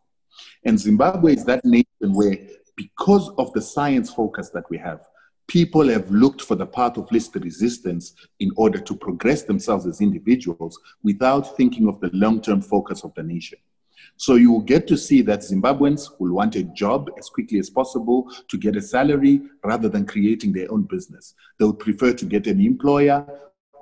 [0.64, 2.38] And Zimbabwe is that nation where,
[2.76, 5.06] because of the science focus that we have,
[5.46, 10.00] people have looked for the path of least resistance in order to progress themselves as
[10.00, 13.58] individuals without thinking of the long term focus of the nation.
[14.16, 17.70] So you will get to see that Zimbabweans will want a job as quickly as
[17.70, 21.34] possible to get a salary rather than creating their own business.
[21.58, 23.26] They would prefer to get an employer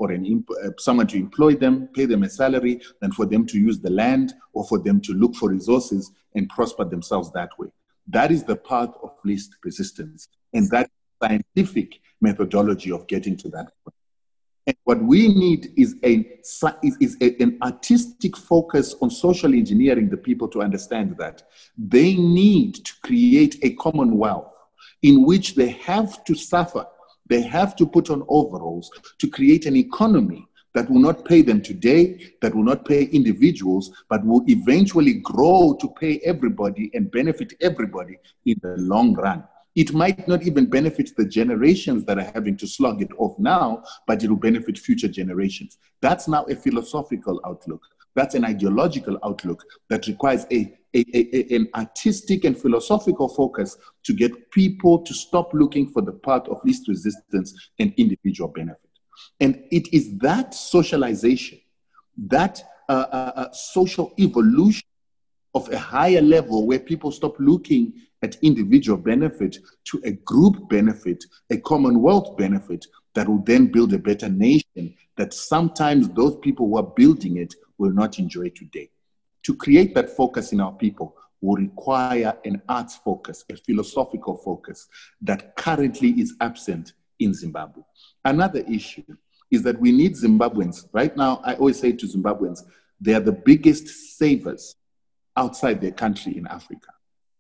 [0.03, 3.57] or an uh, someone to employ them, pay them a salary, than for them to
[3.57, 7.69] use the land or for them to look for resources and prosper themselves that way.
[8.09, 10.29] That is the path of least resistance.
[10.53, 10.91] And that
[11.23, 13.95] scientific methodology of getting to that point.
[14.67, 16.27] And what we need is, a,
[16.83, 21.45] is, a, an artistic focus on social engineering the people to understand that
[21.77, 24.53] they need to create a commonwealth
[25.03, 26.87] in which they have to suffer
[27.27, 31.61] they have to put on overalls to create an economy that will not pay them
[31.61, 37.53] today, that will not pay individuals, but will eventually grow to pay everybody and benefit
[37.61, 39.45] everybody in the long run.
[39.75, 43.83] It might not even benefit the generations that are having to slug it off now,
[44.07, 45.79] but it will benefit future generations.
[46.01, 47.83] That's now a philosophical outlook.
[48.15, 54.13] That's an ideological outlook that requires a, a, a, an artistic and philosophical focus to
[54.13, 58.91] get people to stop looking for the path of least resistance and individual benefit.
[59.41, 61.61] And it is that socialization,
[62.29, 64.87] that uh, uh, uh social evolution
[65.55, 71.25] of a higher level where people stop looking at individual benefit to a group benefit,
[71.51, 76.77] a commonwealth benefit that will then build a better nation that sometimes those people who
[76.77, 78.89] are building it will not enjoy today.
[79.45, 84.89] To create that focus in our people will require an arts focus, a philosophical focus
[85.21, 87.83] that currently is absent in Zimbabwe.
[88.25, 89.03] Another issue
[89.51, 90.87] is that we need Zimbabweans.
[90.93, 92.63] Right now, I always say to Zimbabweans,
[93.01, 94.77] they are the biggest savers
[95.37, 96.89] outside their country in Africa.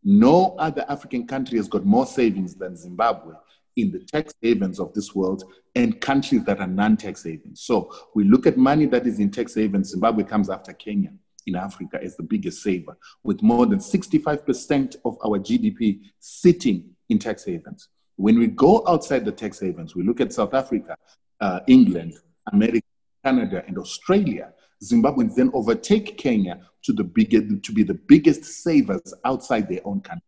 [0.02, 3.34] No other African country has got more savings than Zimbabwe
[3.76, 5.44] in the tax havens of this world
[5.76, 7.62] and countries that are non tax havens.
[7.62, 9.90] So we look at money that is in tax havens.
[9.90, 11.12] Zimbabwe comes after Kenya
[11.46, 17.18] in Africa as the biggest saver, with more than 65% of our GDP sitting in
[17.18, 17.88] tax havens.
[18.16, 20.96] When we go outside the tax havens, we look at South Africa,
[21.40, 22.14] uh, England,
[22.52, 22.86] America,
[23.24, 24.52] Canada, and Australia.
[24.82, 30.00] Zimbabweans then overtake Kenya to, the biggest, to be the biggest savers outside their own
[30.00, 30.26] country.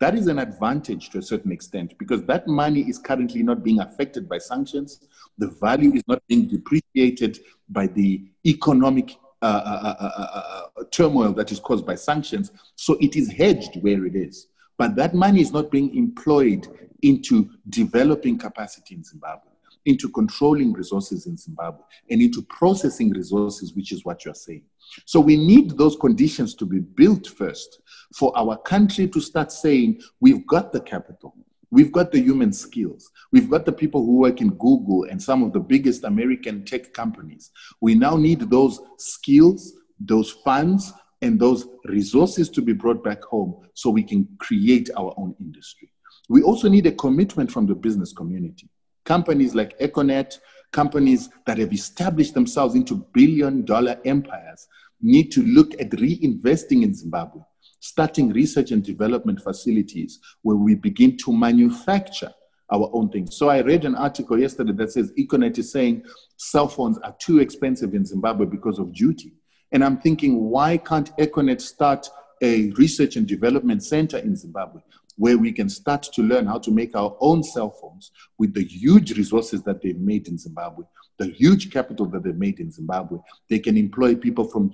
[0.00, 3.80] That is an advantage to a certain extent because that money is currently not being
[3.80, 5.06] affected by sanctions.
[5.38, 7.38] The value is not being depreciated
[7.68, 12.50] by the economic uh, uh, uh, turmoil that is caused by sanctions.
[12.76, 14.48] So it is hedged where it is.
[14.78, 16.66] But that money is not being employed
[17.02, 19.50] into developing capacity in Zimbabwe,
[19.84, 24.62] into controlling resources in Zimbabwe, and into processing resources, which is what you're saying.
[25.04, 27.80] So we need those conditions to be built first
[28.16, 31.34] for our country to start saying, we've got the capital,
[31.74, 35.42] we've got the human skills, we've got the people who work in Google and some
[35.42, 37.50] of the biggest American tech companies.
[37.80, 43.66] We now need those skills, those funds, and those resources to be brought back home
[43.74, 45.90] so we can create our own industry.
[46.28, 48.70] We also need a commitment from the business community.
[49.04, 50.38] Companies like Econet,
[50.70, 54.68] companies that have established themselves into billion dollar empires
[55.00, 57.42] need to look at reinvesting in Zimbabwe,
[57.84, 62.32] starting research and development facilities where we begin to manufacture
[62.72, 63.36] our own things.
[63.36, 66.02] So I read an article yesterday that says Econet is saying
[66.38, 69.34] cell phones are too expensive in Zimbabwe because of duty.
[69.70, 72.08] And I'm thinking, why can't Econet start
[72.40, 74.80] a research and development center in Zimbabwe
[75.16, 78.64] where we can start to learn how to make our own cell phones with the
[78.64, 80.86] huge resources that they've made in Zimbabwe,
[81.18, 83.18] the huge capital that they've made in Zimbabwe.
[83.50, 84.72] They can employ people from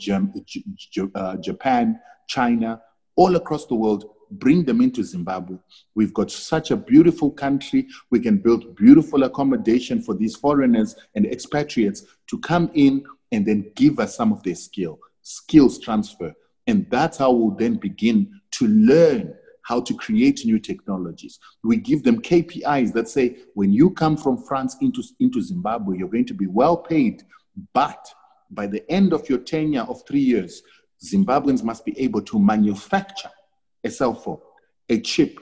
[1.17, 2.81] uh, Japan, China,
[3.17, 5.57] all across the world, bring them into Zimbabwe.
[5.95, 7.89] We've got such a beautiful country.
[8.11, 13.71] We can build beautiful accommodation for these foreigners and expatriates to come in and then
[13.75, 16.33] give us some of their skill, skills transfer.
[16.67, 21.39] And that's how we'll then begin to learn how to create new technologies.
[21.63, 26.09] We give them KPIs that say, when you come from France into, into Zimbabwe, you're
[26.09, 27.23] going to be well paid,
[27.73, 28.13] but
[28.51, 30.63] by the end of your tenure of three years,
[31.05, 33.31] Zimbabweans must be able to manufacture
[33.85, 34.41] a cell phone,
[34.89, 35.39] a chip,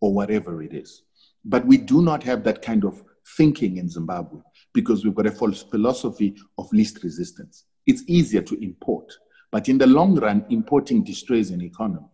[0.00, 1.02] or whatever it is.
[1.44, 3.02] But we do not have that kind of
[3.36, 4.40] thinking in Zimbabwe
[4.72, 7.64] because we've got a false philosophy of least resistance.
[7.86, 9.12] It's easier to import,
[9.50, 12.06] but in the long run, importing destroys an economy.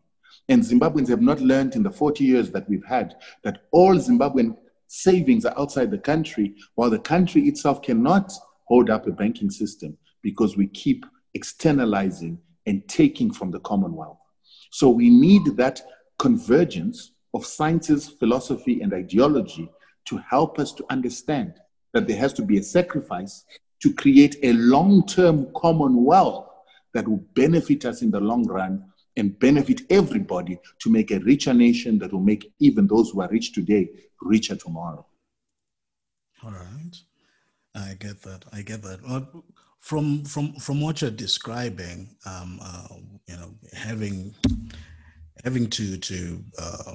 [0.48, 4.56] And Zimbabweans have not learned in the 40 years that we've had that all Zimbabwean
[4.86, 8.32] savings are outside the country, while the country itself cannot
[8.64, 11.04] hold up a banking system because we keep
[11.34, 14.18] externalizing and taking from the Commonwealth.
[14.70, 15.80] So we need that
[16.18, 19.70] convergence of sciences, philosophy, and ideology
[20.06, 21.54] to help us to understand
[21.92, 23.44] that there has to be a sacrifice
[23.82, 26.48] to create a long term commonwealth
[26.94, 28.84] that will benefit us in the long run
[29.16, 33.28] and benefit everybody to make a richer nation that will make even those who are
[33.30, 33.88] rich today
[34.22, 35.04] richer tomorrow.
[36.42, 36.96] All right.
[37.74, 38.44] I get that.
[38.52, 39.00] I get that.
[39.78, 42.88] From from from what you're describing, um, uh,
[43.28, 44.34] you know, having
[45.44, 46.94] having to to uh,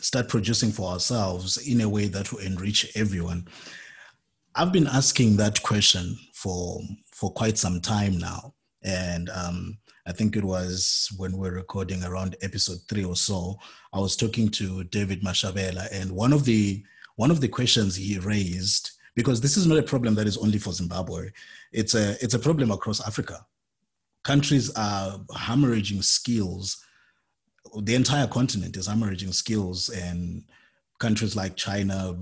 [0.00, 3.46] start producing for ourselves in a way that will enrich everyone.
[4.54, 6.80] I've been asking that question for
[7.12, 12.02] for quite some time now, and um, I think it was when we are recording
[12.02, 13.58] around episode three or so.
[13.92, 16.82] I was talking to David Mashabela, and one of the
[17.16, 20.58] one of the questions he raised, because this is not a problem that is only
[20.58, 21.30] for Zimbabwe,
[21.72, 23.44] it's a it's a problem across Africa.
[24.22, 26.84] Countries are hemorrhaging skills
[27.82, 30.44] the entire continent is hemorrhaging skills and
[30.98, 32.14] countries like China,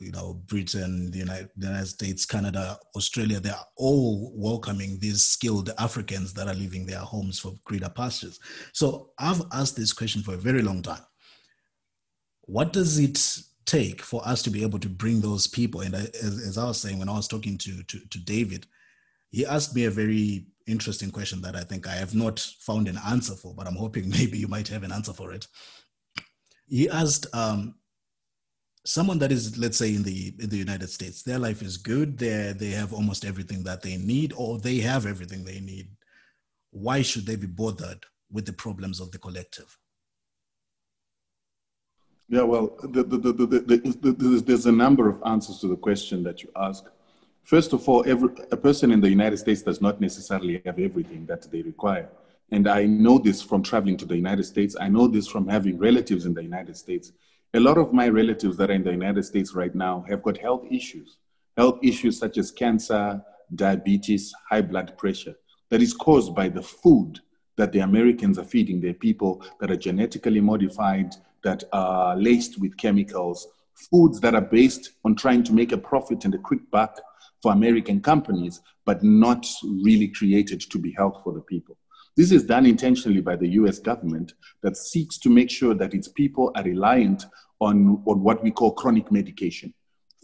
[0.00, 5.22] you know, Britain, the United, the United, States, Canada, Australia, they are all welcoming these
[5.22, 8.40] skilled Africans that are leaving their homes for greener pastures.
[8.72, 11.02] So I've asked this question for a very long time.
[12.42, 15.80] What does it take for us to be able to bring those people?
[15.82, 18.66] And as, as I was saying, when I was talking to, to, to David,
[19.30, 22.98] he asked me a very interesting question that I think I have not found an
[23.08, 25.46] answer for, but I'm hoping maybe you might have an answer for it.
[26.66, 27.74] He asked um,
[28.84, 32.18] someone that is, let's say, in the in the United States, their life is good,
[32.18, 35.88] they they have almost everything that they need, or they have everything they need.
[36.70, 39.76] Why should they be bothered with the problems of the collective?
[42.32, 46.50] Yeah, well, the, the, the, there's a number of answers to the question that you
[46.54, 46.84] ask.
[47.42, 51.26] First of all, every, a person in the United States does not necessarily have everything
[51.26, 52.08] that they require.
[52.52, 54.76] And I know this from traveling to the United States.
[54.80, 57.10] I know this from having relatives in the United States.
[57.54, 60.38] A lot of my relatives that are in the United States right now have got
[60.38, 61.16] health issues,
[61.56, 63.20] health issues such as cancer,
[63.56, 65.34] diabetes, high blood pressure,
[65.70, 67.18] that is caused by the food
[67.56, 72.76] that the Americans are feeding their people that are genetically modified, that are laced with
[72.76, 73.46] chemicals,
[73.90, 77.00] foods that are based on trying to make a profit and a quick buck
[77.42, 81.76] for American companies, but not really created to be health for the people.
[82.16, 86.08] This is done intentionally by the US government that seeks to make sure that its
[86.08, 87.24] people are reliant
[87.60, 89.72] on, on what we call chronic medication.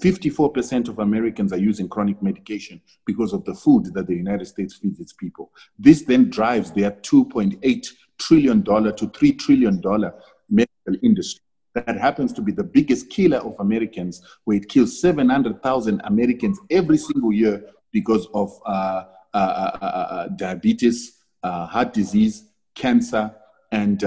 [0.03, 4.75] 54% of Americans are using chronic medication because of the food that the United States
[4.75, 5.53] feeds its people.
[5.79, 7.87] This then drives their $2.8
[8.19, 9.83] trillion to $3 trillion
[10.49, 11.43] medical industry
[11.85, 16.97] that happens to be the biggest killer of Americans, where it kills 700,000 Americans every
[16.97, 19.05] single year because of uh,
[19.35, 23.31] uh, uh, uh, uh diabetes, uh, heart disease, cancer,
[23.73, 24.03] and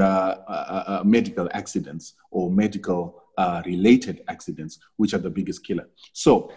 [1.06, 3.22] medical accidents or medical
[3.66, 5.88] related accidents, which are the biggest killer.
[6.14, 6.52] So,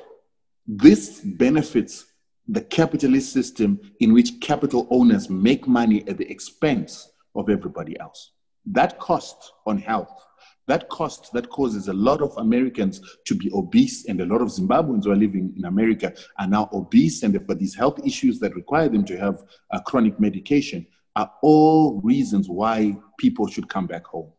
[0.66, 2.06] this benefits
[2.48, 8.32] the capitalist system in which capital owners make money at the expense of everybody else.
[8.66, 10.22] That cost on health
[10.68, 14.48] that cost that causes a lot of Americans to be obese, and a lot of
[14.48, 18.54] Zimbabweans who are living in America are now obese, and got these health issues that
[18.54, 24.06] require them to have a chronic medication, are all reasons why people should come back
[24.06, 24.32] home.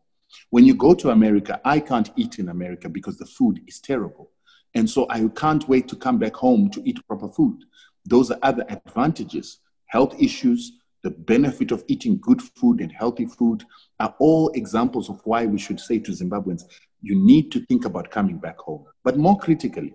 [0.50, 4.30] When you go to America, I can't eat in America because the food is terrible.
[4.74, 7.58] And so I can't wait to come back home to eat proper food.
[8.04, 13.62] Those are other advantages health issues, the benefit of eating good food and healthy food
[14.00, 16.62] are all examples of why we should say to Zimbabweans,
[17.02, 18.86] you need to think about coming back home.
[19.04, 19.94] But more critically,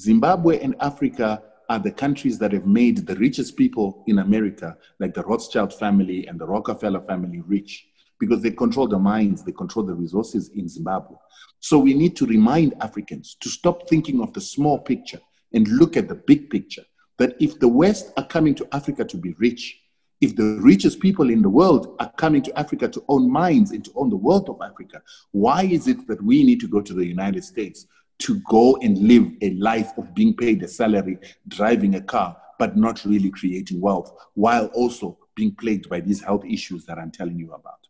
[0.00, 5.12] Zimbabwe and Africa are the countries that have made the richest people in America, like
[5.12, 7.88] the Rothschild family and the Rockefeller family, rich
[8.20, 11.16] because they control the mines, they control the resources in Zimbabwe.
[11.58, 15.18] So we need to remind Africans to stop thinking of the small picture
[15.52, 16.84] and look at the big picture.
[17.18, 19.81] That if the West are coming to Africa to be rich,
[20.22, 23.84] if the richest people in the world are coming to Africa to own mines and
[23.84, 25.02] to own the wealth of Africa,
[25.32, 27.86] why is it that we need to go to the United States
[28.20, 31.18] to go and live a life of being paid a salary,
[31.48, 36.44] driving a car, but not really creating wealth, while also being plagued by these health
[36.44, 37.88] issues that I'm telling you about.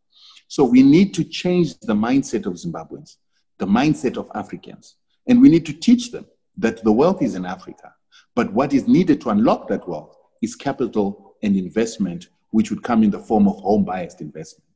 [0.48, 3.16] So we need to change the mindset of Zimbabweans,
[3.58, 4.96] the mindset of Africans,
[5.28, 6.24] and we need to teach them
[6.56, 7.92] that the wealth is in Africa.
[8.34, 13.02] But what is needed to unlock that wealth is capital and investment, which would come
[13.02, 14.68] in the form of home biased investment.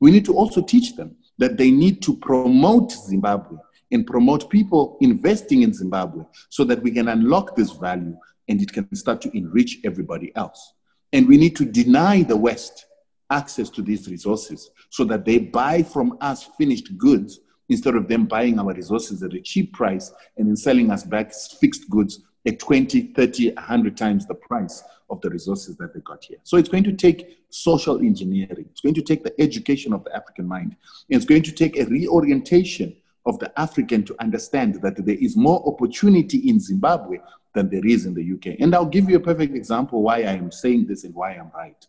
[0.00, 3.58] We need to also teach them that they need to promote Zimbabwe
[3.90, 8.16] and promote people investing in Zimbabwe so that we can unlock this value
[8.48, 10.74] and it can start to enrich everybody else.
[11.12, 12.86] And we need to deny the West
[13.30, 18.26] access to these resources so that they buy from us finished goods instead of them
[18.26, 22.58] buying our resources at a cheap price and then selling us back fixed goods at
[22.58, 26.38] 20, 30, 100 times the price of the resources that they got here.
[26.42, 28.66] So it's going to take social engineering.
[28.70, 30.76] It's going to take the education of the African mind.
[31.08, 35.62] It's going to take a reorientation of the African to understand that there is more
[35.66, 37.18] opportunity in Zimbabwe
[37.54, 38.58] than there is in the UK.
[38.60, 41.50] And I'll give you a perfect example why I am saying this and why I'm
[41.54, 41.86] right.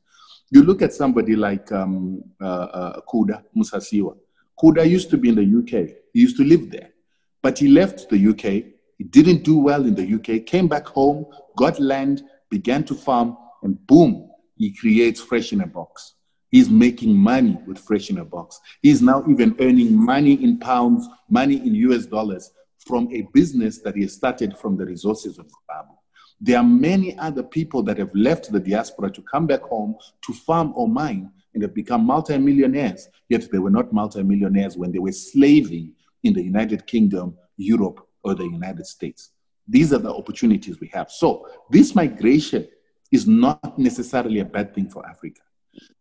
[0.52, 4.16] You look at somebody like um, uh, uh, Kuda Musasiwa.
[4.62, 5.96] Kuda used to be in the UK.
[6.14, 6.90] He used to live there.
[7.42, 8.73] But he left the UK.
[9.04, 11.26] He didn't do well in the UK, came back home,
[11.58, 16.14] got land, began to farm, and boom, he creates Fresh in a Box.
[16.52, 18.62] He's making money with Fresh in a Box.
[18.82, 23.98] He's now even earning money in pounds, money in US dollars from a business that
[23.98, 25.98] he started from the resources of Zimbabwe.
[26.40, 30.34] There are many other people that have left the diaspora to come back home to
[30.34, 35.12] farm or mine and have become multimillionaires, yet they were not multimillionaires when they were
[35.12, 35.92] slaving
[36.24, 39.32] in the United Kingdom, Europe, or the United States.
[39.68, 41.10] These are the opportunities we have.
[41.12, 42.68] So, this migration
[43.12, 45.42] is not necessarily a bad thing for Africa.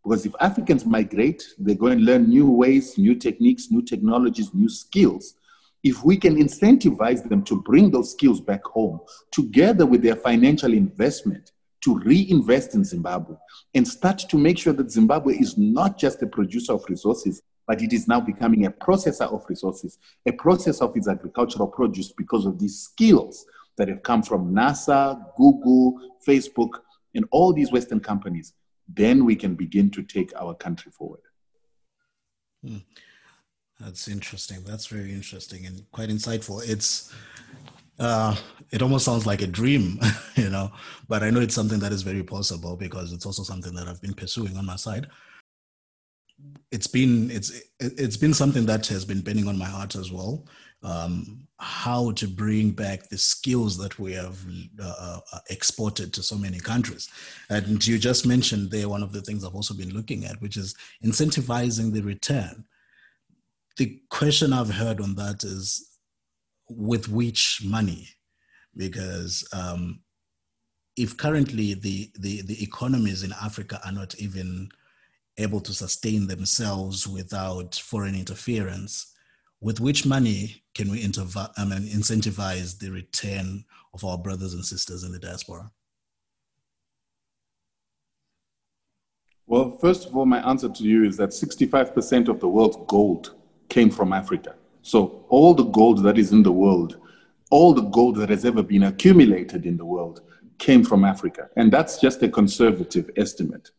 [0.03, 4.69] Because if Africans migrate, they go and learn new ways, new techniques, new technologies, new
[4.69, 5.35] skills.
[5.83, 8.99] If we can incentivize them to bring those skills back home,
[9.31, 11.51] together with their financial investment,
[11.83, 13.35] to reinvest in Zimbabwe
[13.73, 17.81] and start to make sure that Zimbabwe is not just a producer of resources, but
[17.81, 22.45] it is now becoming a processor of resources, a processor of its agricultural produce because
[22.45, 23.45] of these skills
[23.77, 26.69] that have come from NASA, Google, Facebook,
[27.15, 28.53] and all these Western companies
[28.87, 31.21] then we can begin to take our country forward.
[32.65, 32.77] Hmm.
[33.79, 34.63] That's interesting.
[34.63, 36.61] That's very interesting and quite insightful.
[36.67, 37.13] It's
[37.99, 38.35] uh,
[38.71, 39.99] it almost sounds like a dream,
[40.35, 40.71] you know,
[41.07, 44.01] but I know it's something that is very possible because it's also something that I've
[44.01, 45.07] been pursuing on my side.
[46.71, 50.45] It's been it's it's been something that has been burning on my heart as well
[50.83, 54.37] um, how to bring back the skills that we have
[54.81, 57.09] uh, uh, exported to so many countries.
[57.49, 60.57] And you just mentioned there one of the things I've also been looking at, which
[60.57, 62.65] is incentivizing the return.
[63.77, 65.97] The question I've heard on that is
[66.69, 68.09] with which money?
[68.75, 70.01] Because um,
[70.97, 74.69] if currently the, the, the economies in Africa are not even
[75.37, 79.13] able to sustain themselves without foreign interference,
[79.61, 84.65] with which money can we interv- I mean, incentivize the return of our brothers and
[84.65, 85.71] sisters in the diaspora?
[89.45, 93.35] Well, first of all, my answer to you is that 65% of the world's gold
[93.69, 94.55] came from Africa.
[94.81, 96.99] So, all the gold that is in the world,
[97.49, 100.21] all the gold that has ever been accumulated in the world
[100.57, 101.49] came from Africa.
[101.55, 103.71] And that's just a conservative estimate.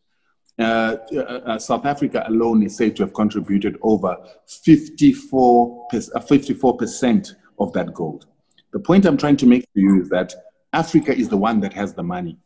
[0.57, 7.35] Uh, uh, uh, South Africa alone is said to have contributed over 54, 54% uh,
[7.59, 8.27] of that gold.
[8.73, 10.33] The point I'm trying to make to you is that
[10.73, 12.39] Africa is the one that has the money.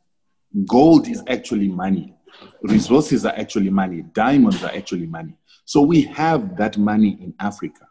[0.67, 2.15] Gold is actually money.
[2.63, 4.03] Resources are actually money.
[4.15, 5.37] Diamonds are actually money.
[5.67, 7.89] So we have that money in Africa.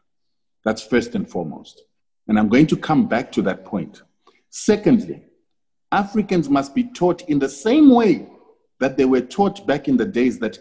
[0.65, 1.84] That's first and foremost.
[2.28, 4.01] And I'm going to come back to that point.
[4.49, 5.24] Secondly,
[5.91, 8.28] Africans must be taught in the same way
[8.80, 10.59] that they were taught back in the days that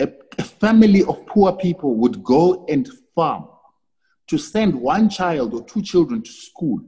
[0.00, 3.48] a, a family of poor people would go and farm
[4.28, 6.80] to send one child or two children to school,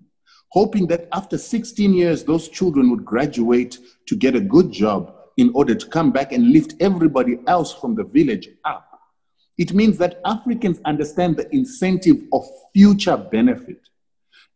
[0.50, 5.50] hoping that after 16 years, those children would graduate to get a good job in
[5.54, 8.84] order to come back and lift everybody else from the village up.
[9.56, 13.87] It means that Africans understand the incentive of future benefit.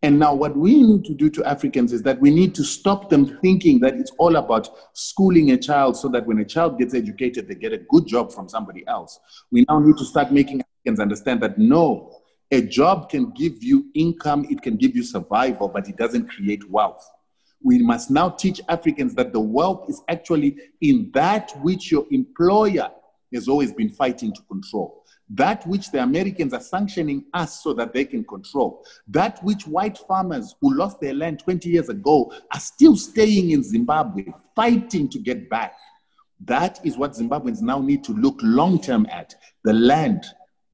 [0.04, 3.08] And now, what we need to do to Africans is that we need to stop
[3.08, 6.92] them thinking that it's all about schooling a child so that when a child gets
[6.92, 9.20] educated, they get a good job from somebody else.
[9.52, 12.18] We now need to start making Africans understand that no,
[12.50, 16.68] a job can give you income, it can give you survival, but it doesn't create
[16.68, 17.08] wealth.
[17.62, 22.90] We must now teach Africans that the wealth is actually in that which your employer
[23.32, 25.01] has always been fighting to control
[25.34, 29.96] that which the Americans are sanctioning us so that they can control, that which white
[29.96, 35.18] farmers who lost their land 20 years ago are still staying in Zimbabwe, fighting to
[35.18, 35.74] get back.
[36.44, 40.24] That is what Zimbabweans now need to look long term at the land,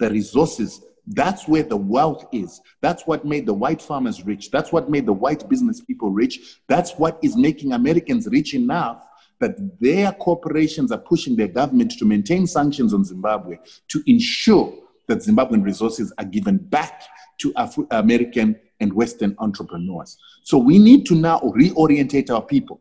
[0.00, 0.82] the resources.
[1.06, 2.60] That's where the wealth is.
[2.82, 4.50] That's what made the white farmers rich.
[4.50, 6.60] That's what made the white business people rich.
[6.68, 9.04] That's what is making Americans rich enough
[9.40, 13.56] that their corporations are pushing their government to maintain sanctions on Zimbabwe
[13.88, 14.74] to ensure
[15.06, 17.04] that Zimbabwean resources are given back
[17.38, 17.52] to
[17.90, 20.18] American and Western entrepreneurs.
[20.42, 22.80] So we need to now reorientate our people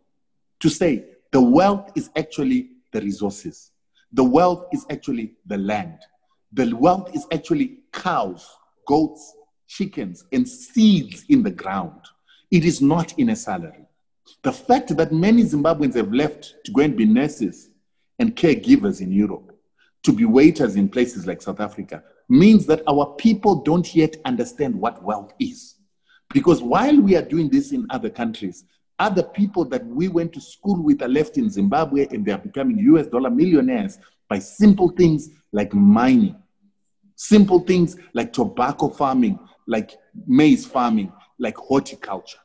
[0.60, 3.72] to say the wealth is actually the resources.
[4.14, 5.99] The wealth is actually the land.
[6.53, 8.47] The wealth is actually cows,
[8.88, 9.36] goats,
[9.68, 12.01] chickens, and seeds in the ground.
[12.51, 13.87] It is not in a salary.
[14.43, 17.69] The fact that many Zimbabweans have left to go and be nurses
[18.19, 19.57] and caregivers in Europe,
[20.03, 24.75] to be waiters in places like South Africa, means that our people don't yet understand
[24.75, 25.75] what wealth is.
[26.34, 28.65] Because while we are doing this in other countries,
[28.99, 32.38] other people that we went to school with are left in Zimbabwe and they are
[32.38, 36.36] becoming US dollar millionaires by simple things like mining,
[37.15, 39.91] simple things like tobacco farming, like
[40.25, 42.39] maize farming, like horticulture.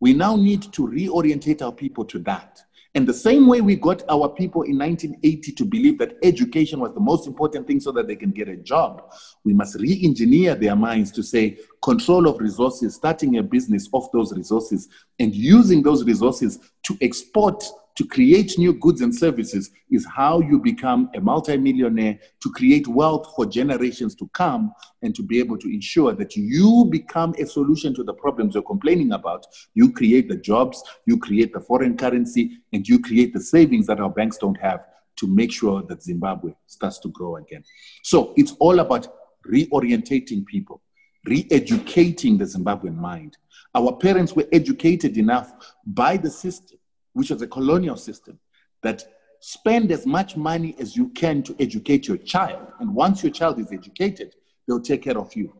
[0.00, 2.62] We now need to reorientate our people to that.
[2.94, 6.94] And the same way we got our people in 1980 to believe that education was
[6.94, 9.12] the most important thing so that they can get a job,
[9.44, 14.10] we must re engineer their minds to say control of resources, starting a business off
[14.12, 14.88] those resources,
[15.18, 17.62] and using those resources to export
[17.98, 23.34] to create new goods and services is how you become a multimillionaire to create wealth
[23.34, 24.72] for generations to come
[25.02, 28.62] and to be able to ensure that you become a solution to the problems you're
[28.62, 29.48] complaining about.
[29.74, 33.98] You create the jobs, you create the foreign currency, and you create the savings that
[33.98, 34.86] our banks don't have
[35.16, 37.64] to make sure that Zimbabwe starts to grow again.
[38.04, 39.08] So it's all about
[39.44, 40.82] reorientating people,
[41.26, 43.38] re educating the Zimbabwean mind.
[43.74, 45.52] Our parents were educated enough
[45.84, 46.77] by the system
[47.18, 48.38] which was a colonial system,
[48.84, 49.04] that
[49.40, 52.64] spend as much money as you can to educate your child.
[52.78, 55.52] And once your child is educated, they'll take care of you.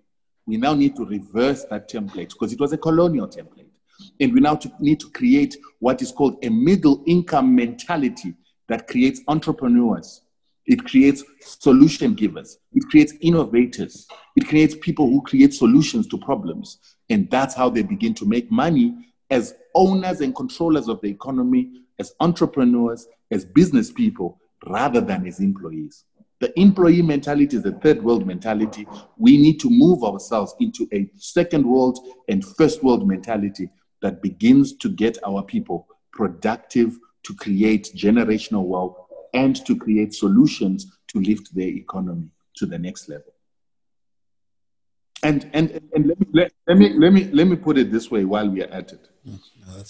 [0.46, 3.66] We now need to reverse that template because it was a colonial template.
[4.20, 8.34] And we now need to create what is called a middle income mentality
[8.68, 10.22] that creates entrepreneurs.
[10.66, 12.58] It creates solution givers.
[12.72, 14.06] It creates innovators.
[14.36, 16.78] It creates people who create solutions to problems.
[17.10, 18.94] And that's how they begin to make money
[19.30, 25.40] as owners and controllers of the economy, as entrepreneurs, as business people, rather than as
[25.40, 26.04] employees.
[26.40, 28.86] The employee mentality is a third world mentality.
[29.16, 31.98] We need to move ourselves into a second world
[32.28, 33.68] and first world mentality
[34.02, 38.96] that begins to get our people productive to create generational wealth
[39.34, 43.32] and to create solutions to lift their economy to the next level.
[45.22, 48.10] And, and, and let, me, let, let, me, let, me, let me put it this
[48.10, 49.08] way while we are at it.
[49.24, 49.38] No,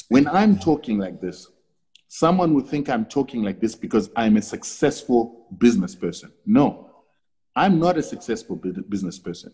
[0.08, 1.48] when I'm talking like this,
[2.08, 6.32] someone would think I'm talking like this because I'm a successful business person.
[6.46, 6.90] No,
[7.54, 9.52] I'm not a successful business person,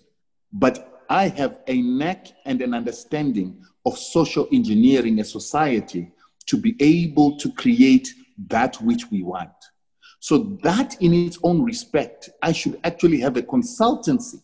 [0.53, 6.12] but I have a knack and an understanding of social engineering a society
[6.47, 8.09] to be able to create
[8.49, 9.51] that which we want.
[10.20, 14.41] So, that in its own respect, I should actually have a consultancy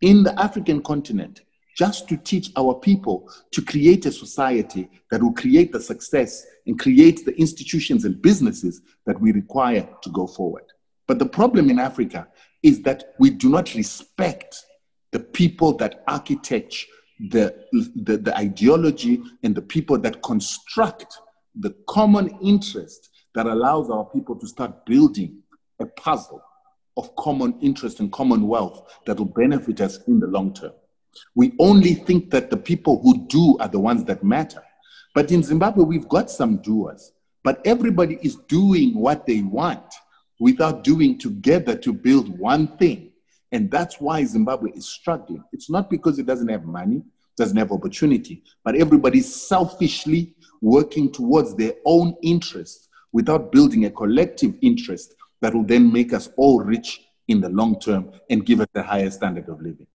[0.00, 1.42] in the African continent
[1.76, 6.78] just to teach our people to create a society that will create the success and
[6.78, 10.64] create the institutions and businesses that we require to go forward.
[11.06, 12.28] But the problem in Africa
[12.62, 14.62] is that we do not respect
[15.12, 16.76] the people that architect
[17.30, 21.18] the, the, the ideology and the people that construct
[21.54, 25.42] the common interest that allows our people to start building
[25.80, 26.42] a puzzle
[27.00, 30.72] of common interest and common wealth that will benefit us in the long term.
[31.34, 34.62] We only think that the people who do are the ones that matter.
[35.14, 39.94] But in Zimbabwe, we've got some doers, but everybody is doing what they want
[40.38, 43.12] without doing together to build one thing.
[43.52, 45.42] And that's why Zimbabwe is struggling.
[45.52, 47.02] It's not because it doesn't have money,
[47.36, 54.54] doesn't have opportunity, but everybody's selfishly working towards their own interests without building a collective
[54.60, 58.68] interest that will then make us all rich in the long term and give us
[58.74, 59.86] a higher standard of living.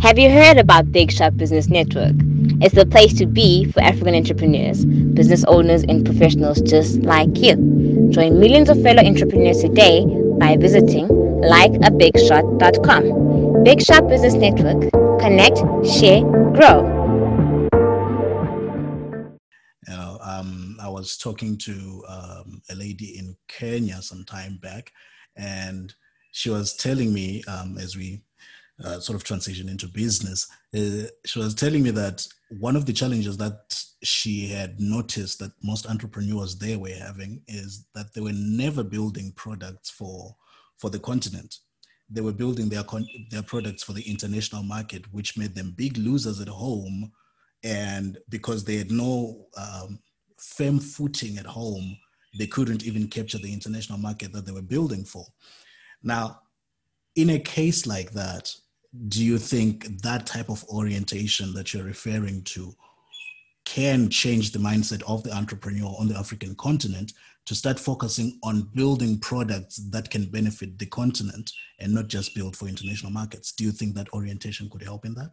[0.00, 2.14] Have you heard about Big Shot Business Network?
[2.62, 7.54] It's the place to be for African entrepreneurs, business owners, and professionals just like you.
[8.10, 10.04] Join millions of fellow entrepreneurs today
[10.40, 13.64] by visiting likeabigshot.com.
[13.64, 14.90] Big Shot Business Network.
[15.20, 16.22] Connect, share,
[16.52, 17.01] grow.
[20.82, 24.92] I was talking to um, a lady in Kenya some time back,
[25.36, 25.94] and
[26.32, 28.22] she was telling me um, as we
[28.84, 32.26] uh, sort of transition into business, uh, she was telling me that
[32.58, 33.60] one of the challenges that
[34.02, 39.32] she had noticed that most entrepreneurs there were having is that they were never building
[39.36, 40.34] products for
[40.78, 41.58] for the continent.
[42.10, 42.84] They were building their
[43.30, 47.12] their products for the international market, which made them big losers at home,
[47.62, 50.00] and because they had no um,
[50.42, 51.96] firm footing at home,
[52.38, 55.26] they couldn't even capture the international market that they were building for.
[56.02, 56.40] Now,
[57.14, 58.54] in a case like that,
[59.08, 62.74] do you think that type of orientation that you're referring to
[63.64, 67.12] can change the mindset of the entrepreneur on the African continent
[67.46, 72.56] to start focusing on building products that can benefit the continent and not just build
[72.56, 73.52] for international markets?
[73.52, 75.30] Do you think that orientation could help in that?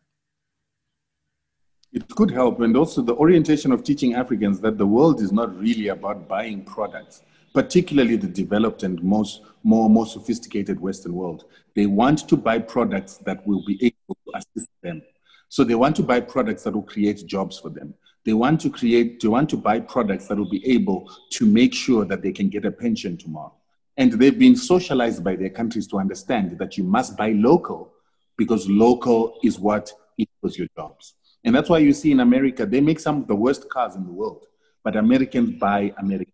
[1.92, 5.58] It could help, and also the orientation of teaching Africans that the world is not
[5.60, 11.46] really about buying products, particularly the developed and most more more sophisticated Western world.
[11.76, 15.02] They want to buy products that will be able to assist them.
[15.50, 17.96] So they want to buy products that will create jobs for them.
[18.24, 21.74] They want to create, they want to buy products that will be able to make
[21.74, 23.54] sure that they can get a pension tomorrow.
[23.98, 27.94] And they've been socialized by their countries to understand that you must buy local
[28.38, 31.16] because local is what equals your jobs.
[31.50, 34.06] And that's why you see in America, they make some of the worst cars in
[34.06, 34.46] the world,
[34.84, 36.32] but Americans buy American.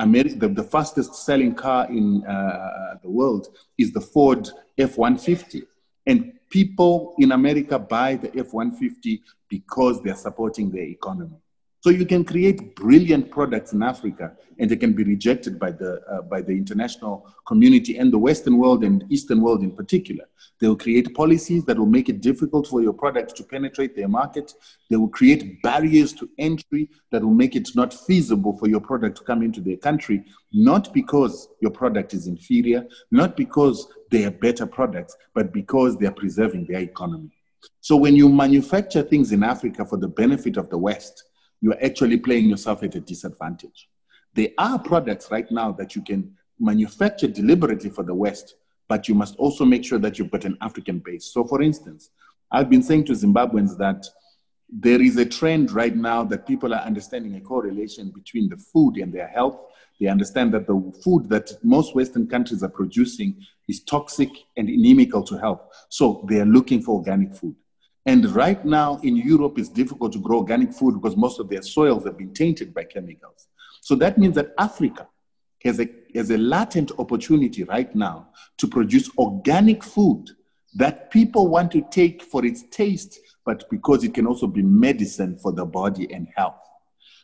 [0.00, 4.48] Ameri- the, the, fastest selling car in uh, the world is the Ford
[4.78, 5.62] F 150.
[6.06, 11.36] And people in America buy the F 150 because they're supporting their economy.
[11.86, 16.02] So you can create brilliant products in Africa, and they can be rejected by the
[16.10, 20.24] uh, by the international community and the Western world and Eastern world in particular.
[20.58, 24.08] They will create policies that will make it difficult for your product to penetrate their
[24.08, 24.52] market.
[24.90, 29.18] They will create barriers to entry that will make it not feasible for your product
[29.18, 34.32] to come into their country, not because your product is inferior, not because they are
[34.32, 37.30] better products, but because they are preserving their economy.
[37.80, 41.22] So when you manufacture things in Africa for the benefit of the West,
[41.66, 43.88] you're actually playing yourself at a disadvantage.
[44.34, 48.54] There are products right now that you can manufacture deliberately for the West,
[48.86, 51.24] but you must also make sure that you've got an African base.
[51.24, 52.10] So, for instance,
[52.52, 54.06] I've been saying to Zimbabweans that
[54.70, 58.98] there is a trend right now that people are understanding a correlation between the food
[58.98, 59.58] and their health.
[59.98, 65.24] They understand that the food that most Western countries are producing is toxic and inimical
[65.24, 65.62] to health.
[65.88, 67.56] So they are looking for organic food.
[68.06, 71.62] And right now in Europe, it's difficult to grow organic food because most of their
[71.62, 73.48] soils have been tainted by chemicals.
[73.82, 75.08] So that means that Africa
[75.64, 78.28] has a, has a latent opportunity right now
[78.58, 80.30] to produce organic food
[80.74, 85.36] that people want to take for its taste, but because it can also be medicine
[85.36, 86.60] for the body and health.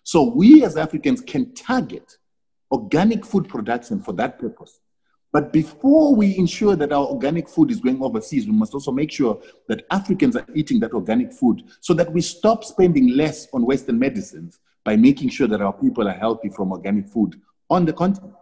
[0.02, 2.16] So we as Africans can target
[2.72, 4.80] organic food production for that purpose.
[5.32, 9.10] But before we ensure that our organic food is going overseas, we must also make
[9.10, 13.64] sure that Africans are eating that organic food so that we stop spending less on
[13.64, 17.92] Western medicines by making sure that our people are healthy from organic food on the
[17.94, 18.34] continent.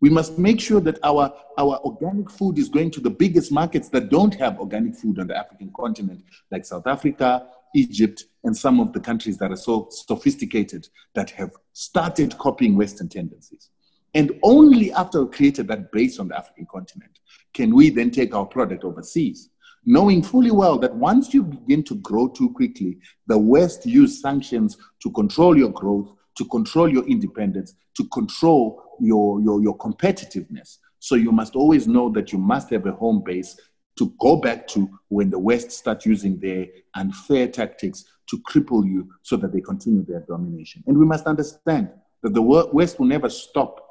[0.00, 3.88] We must make sure that our, our organic food is going to the biggest markets
[3.90, 8.80] that don't have organic food on the African continent, like South Africa, Egypt, and some
[8.80, 13.70] of the countries that are so sophisticated that have started copying Western tendencies.
[14.14, 17.18] And only after we created that base on the African continent
[17.54, 19.50] can we then take our product overseas,
[19.84, 24.76] knowing fully well that once you begin to grow too quickly, the West use sanctions
[25.02, 30.78] to control your growth, to control your independence, to control your, your, your competitiveness.
[31.00, 33.58] So you must always know that you must have a home base
[33.98, 39.08] to go back to when the West start using their unfair tactics to cripple you
[39.22, 40.82] so that they continue their domination.
[40.86, 41.90] And we must understand
[42.22, 43.87] that the West will never stop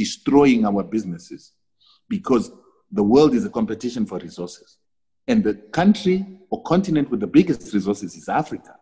[0.00, 1.52] destroying our businesses
[2.08, 2.50] because
[2.90, 4.78] the world is a competition for resources.
[5.28, 8.76] And the country or continent with the biggest resources is Africa.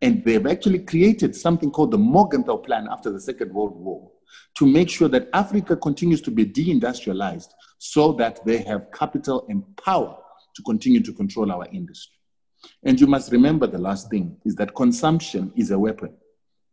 [0.00, 4.10] And they've actually created something called the Morgenthau Plan after the Second World War
[4.56, 9.62] to make sure that Africa continues to be deindustrialized so that they have capital and
[9.76, 10.16] power
[10.56, 12.16] to continue to control our industry.
[12.84, 16.16] And you must remember the last thing is that consumption is a weapon.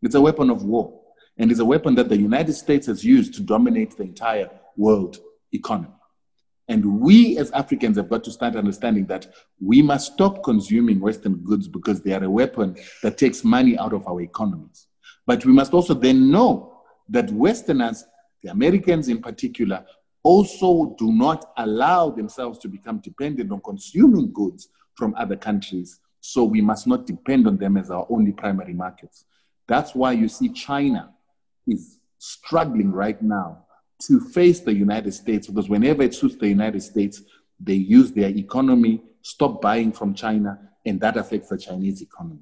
[0.01, 1.00] It's a weapon of war
[1.37, 5.17] and is a weapon that the United States has used to dominate the entire world
[5.51, 5.93] economy.
[6.67, 9.27] And we as Africans have got to start understanding that
[9.59, 13.93] we must stop consuming Western goods because they are a weapon that takes money out
[13.93, 14.87] of our economies.
[15.25, 18.05] But we must also then know that Westerners,
[18.41, 19.85] the Americans in particular,
[20.23, 25.99] also do not allow themselves to become dependent on consuming goods from other countries.
[26.21, 29.25] So we must not depend on them as our only primary markets.
[29.67, 31.13] That's why you see China
[31.67, 33.65] is struggling right now
[34.07, 37.21] to face the United States because whenever it suits the United States,
[37.59, 42.41] they use their economy, stop buying from China, and that affects the Chinese economy.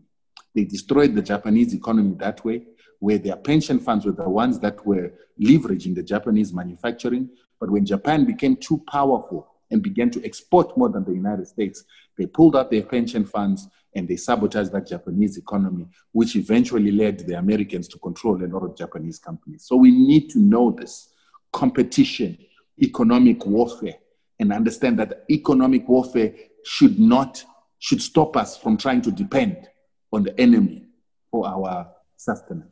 [0.56, 2.64] They destroyed the Japanese economy that way,
[3.00, 5.12] where their pension funds were the ones that were
[5.42, 7.30] leveraging the Japanese manufacturing.
[7.60, 11.84] But when Japan became too powerful and began to export more than the United States,
[12.18, 13.68] they pulled out their pension funds
[14.00, 18.64] and they sabotaged that Japanese economy, which eventually led the Americans to control a lot
[18.64, 19.66] of Japanese companies.
[19.66, 21.10] So we need to know this
[21.52, 22.38] competition,
[22.82, 23.95] economic warfare,
[24.39, 26.34] and understand that economic warfare
[26.64, 27.43] should not
[27.80, 29.70] should stop us from trying to depend
[30.14, 30.86] on the enemy
[31.30, 32.72] for our sustenance.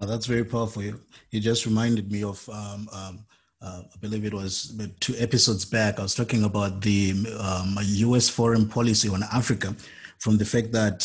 [0.00, 0.82] Oh, that's very powerful.
[0.82, 3.24] You, you just reminded me of, um, um,
[3.60, 5.98] uh, I believe it was two episodes back.
[5.98, 8.28] I was talking about the um, U.S.
[8.28, 9.74] foreign policy on Africa,
[10.22, 10.98] from the fact that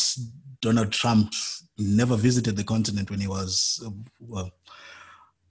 [0.60, 1.32] Donald Trump
[1.76, 3.90] never visited the continent when he was uh,
[4.20, 4.50] well,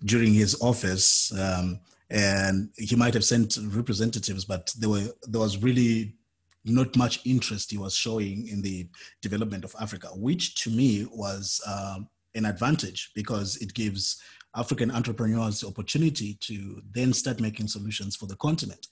[0.05, 5.61] during his office, um, and he might have sent representatives, but there were there was
[5.61, 6.15] really
[6.63, 8.87] not much interest he was showing in the
[9.21, 14.21] development of Africa, which to me was um, an advantage because it gives
[14.55, 18.87] African entrepreneurs the opportunity to then start making solutions for the continent.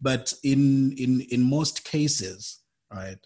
[0.00, 2.62] But in in in most cases,
[2.92, 3.18] right,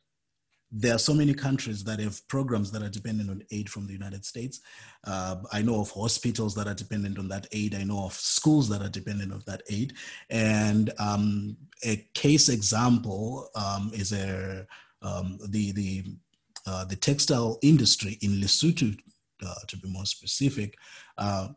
[0.73, 3.93] there are so many countries that have programs that are dependent on aid from the
[3.93, 4.61] United States.
[5.05, 7.75] Uh, I know of hospitals that are dependent on that aid.
[7.75, 9.95] I know of schools that are dependent on that aid.
[10.31, 14.67] And um, a case example um, is a,
[15.03, 16.05] um, the, the,
[16.67, 18.97] uh, the textile industry in Lesotho,
[19.45, 20.77] uh, to be more specific.
[21.19, 21.49] Uh,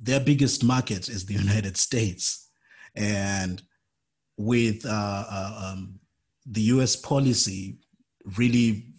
[0.00, 2.48] their biggest market is the United States.
[2.94, 3.60] And
[4.38, 5.98] with uh, uh, um,
[6.46, 7.78] the US policy
[8.36, 8.94] really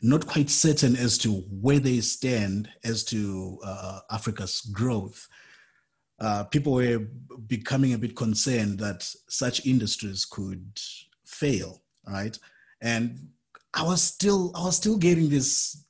[0.00, 5.28] not quite certain as to where they stand as to uh, Africa's growth.
[6.20, 7.00] Uh, people were
[7.46, 10.78] becoming a bit concerned that such industries could
[11.26, 12.38] fail, right?
[12.80, 13.28] And
[13.74, 15.84] I was still, I was still getting this,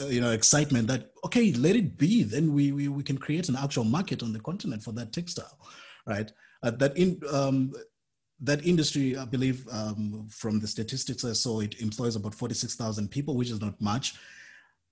[0.00, 2.22] uh, you know, excitement that okay, let it be.
[2.22, 5.58] Then we, we we can create an actual market on the continent for that textile,
[6.06, 6.30] right?
[6.62, 7.72] Uh, that in um,
[8.42, 13.36] that industry, I believe, um, from the statistics I saw, it employs about 46,000 people,
[13.36, 14.14] which is not much.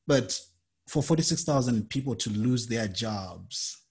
[0.07, 0.39] But
[0.87, 3.83] for 46,000 people to lose their jobs,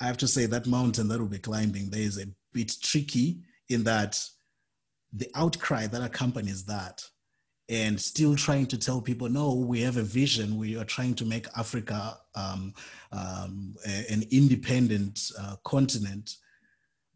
[0.00, 3.42] I have to say that mountain that will be climbing there is a bit tricky
[3.68, 4.22] in that
[5.12, 7.02] the outcry that accompanies that
[7.68, 11.24] and still trying to tell people no we have a vision we are trying to
[11.24, 12.74] make africa um,
[13.12, 13.74] um,
[14.10, 16.36] an independent uh, continent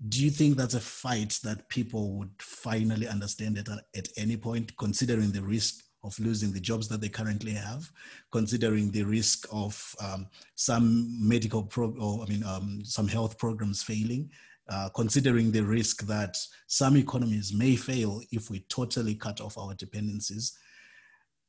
[0.06, 4.76] do you think that's a fight that people would finally understand at, at any point,
[4.76, 7.90] considering the risk of losing the jobs that they currently have,
[8.30, 13.82] considering the risk of um, some medical pro- or I mean um, some health programs
[13.82, 14.30] failing,
[14.68, 16.36] uh, considering the risk that
[16.68, 20.56] some economies may fail if we totally cut off our dependencies.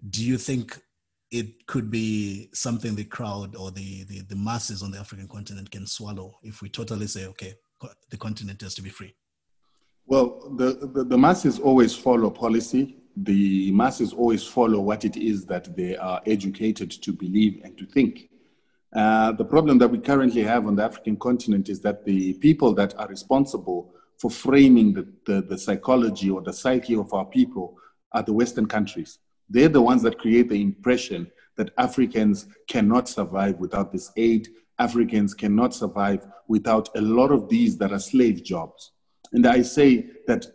[0.09, 0.81] Do you think
[1.29, 5.69] it could be something the crowd or the, the, the masses on the African continent
[5.69, 7.53] can swallow if we totally say, okay,
[8.09, 9.13] the continent has to be free?
[10.05, 12.97] Well, the, the, the, masses always follow policy.
[13.15, 17.85] The masses always follow what it is that they are educated to believe and to
[17.85, 18.29] think.
[18.95, 22.73] Uh, the problem that we currently have on the African continent is that the people
[22.73, 27.77] that are responsible for framing the, the, the psychology or the psyche of our people
[28.11, 29.19] are the Western countries.
[29.47, 34.49] They're the ones that create the impression that Africans cannot survive without this aid,
[34.79, 38.91] Africans cannot survive without a lot of these that are slave jobs.
[39.31, 40.47] And I say that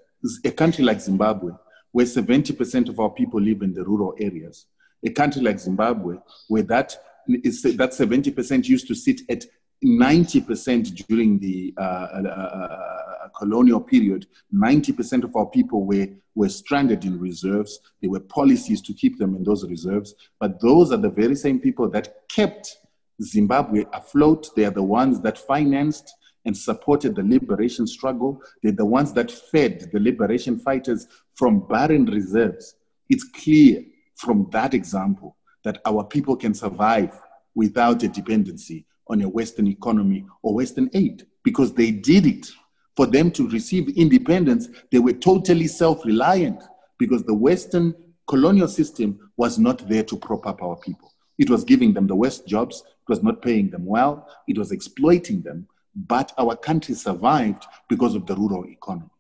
[0.44, 1.52] a country like Zimbabwe,
[1.92, 4.66] where 70% of our people live in the rural areas,
[5.04, 6.16] a country like Zimbabwe,
[6.48, 6.96] where that,
[7.28, 9.44] is, that 70% used to sit at
[9.84, 17.04] 90% during the uh, uh, uh, colonial period, 90% of our people were, were stranded
[17.04, 17.80] in reserves.
[18.00, 20.14] There were policies to keep them in those reserves.
[20.40, 22.78] But those are the very same people that kept
[23.22, 24.48] Zimbabwe afloat.
[24.56, 28.40] They are the ones that financed and supported the liberation struggle.
[28.62, 32.76] They're the ones that fed the liberation fighters from barren reserves.
[33.08, 33.82] It's clear
[34.16, 37.18] from that example that our people can survive
[37.54, 42.50] without a dependency on a Western economy or Western aid because they did it.
[42.96, 46.62] For them to receive independence, they were totally self reliant
[46.98, 47.94] because the Western
[48.28, 51.12] colonial system was not there to prop up our people.
[51.38, 52.82] It was giving them the worst jobs.
[52.86, 54.28] It was not paying them well.
[54.48, 55.66] It was exploiting them.
[55.94, 59.10] But our country survived because of the rural economy.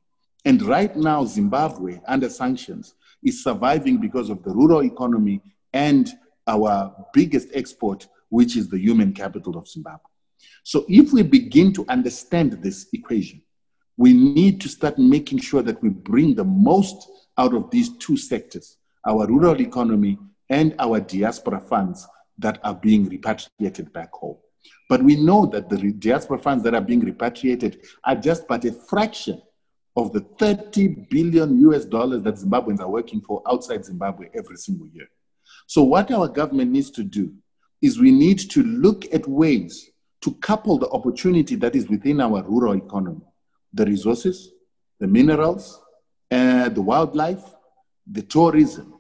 [0.44, 5.40] And right now, Zimbabwe, under sanctions, is surviving because of the rural economy
[5.72, 6.10] and
[6.46, 10.10] our biggest export, which is the human capital of Zimbabwe.
[10.62, 13.42] So, if we begin to understand this equation,
[13.96, 17.08] we need to start making sure that we bring the most
[17.38, 20.18] out of these two sectors our rural economy,
[20.50, 22.06] and our diaspora funds
[22.38, 24.36] that are being repatriated back home.
[24.88, 28.72] But we know that the diaspora funds that are being repatriated are just but a
[28.72, 29.40] fraction
[29.96, 34.88] of the 30 billion US dollars that Zimbabweans are working for outside Zimbabwe every single
[34.88, 35.06] year.
[35.66, 37.32] So, what our government needs to do
[37.80, 39.90] is we need to look at ways
[40.22, 43.20] to couple the opportunity that is within our rural economy,
[43.72, 44.50] the resources,
[44.98, 45.80] the minerals,
[46.30, 47.44] uh, the wildlife,
[48.10, 48.93] the tourism,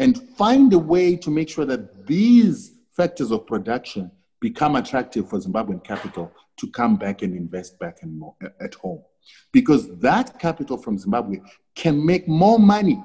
[0.00, 5.38] and find a way to make sure that these factors of production become attractive for
[5.38, 9.02] Zimbabwean capital to come back and invest back more, at home.
[9.52, 11.40] Because that capital from Zimbabwe
[11.74, 13.04] can make more money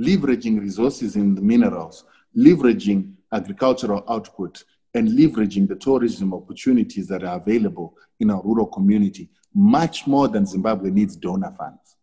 [0.00, 7.36] leveraging resources in the minerals, leveraging agricultural output, and leveraging the tourism opportunities that are
[7.36, 11.96] available in our rural community much more than Zimbabwe needs donor funds.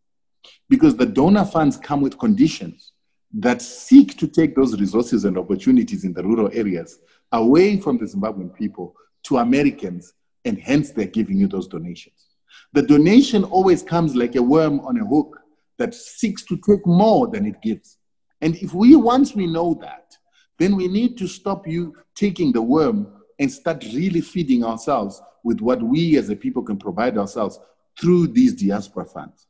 [0.69, 2.91] Because the donor funds come with conditions
[3.33, 6.99] that seek to take those resources and opportunities in the rural areas
[7.31, 10.13] away from the Zimbabwean people to Americans,
[10.45, 12.27] and hence they're giving you those donations.
[12.73, 15.39] The donation always comes like a worm on a hook
[15.77, 17.97] that seeks to take more than it gives.
[18.41, 20.15] And if we, once we know that,
[20.59, 23.07] then we need to stop you taking the worm
[23.39, 27.59] and start really feeding ourselves with what we as a people can provide ourselves
[27.99, 29.47] through these diaspora funds.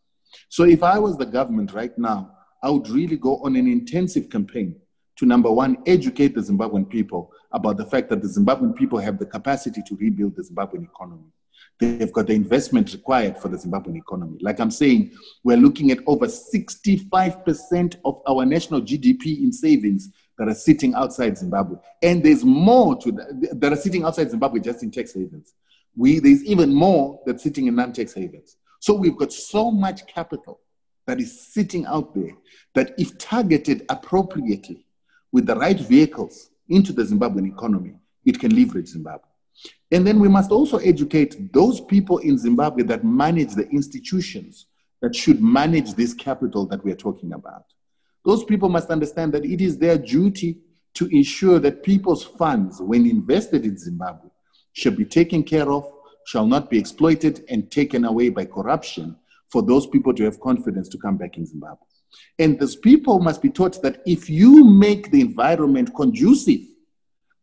[0.49, 4.29] So if I was the government right now, I would really go on an intensive
[4.29, 4.75] campaign
[5.17, 9.17] to number one, educate the Zimbabwean people about the fact that the Zimbabwean people have
[9.17, 11.31] the capacity to rebuild the Zimbabwean economy.
[11.79, 14.37] They've got the investment required for the Zimbabwean economy.
[14.41, 15.11] Like I'm saying,
[15.43, 21.37] we're looking at over 65% of our national GDP in savings that are sitting outside
[21.37, 21.77] Zimbabwe.
[22.03, 25.53] And there's more to that, that are sitting outside Zimbabwe just in tax havens.
[25.95, 28.57] We, there's even more that's sitting in non-tax havens.
[28.79, 30.59] So we've got so much capital
[31.07, 32.37] that is sitting out there
[32.75, 34.85] that if targeted appropriately
[35.31, 37.95] with the right vehicles into the Zimbabwean economy,
[38.25, 39.27] it can leverage Zimbabwe.
[39.91, 44.67] And then we must also educate those people in Zimbabwe that manage the institutions
[45.01, 47.65] that should manage this capital that we are talking about.
[48.25, 50.59] Those people must understand that it is their duty
[50.95, 54.29] to ensure that people's funds, when invested in Zimbabwe,
[54.73, 55.89] should be taken care of,
[56.25, 59.15] shall not be exploited and taken away by corruption
[59.49, 61.85] for those people to have confidence to come back in Zimbabwe.
[62.39, 66.61] And those people must be taught that if you make the environment conducive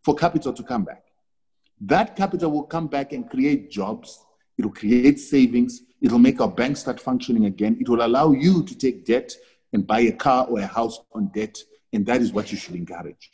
[0.03, 1.05] for capital to come back,
[1.81, 4.25] that capital will come back and create jobs,
[4.59, 8.77] it'll create savings, it'll make our banks start functioning again, it will allow you to
[8.77, 9.33] take debt
[9.73, 11.57] and buy a car or a house on debt,
[11.93, 13.31] and that is what you should encourage.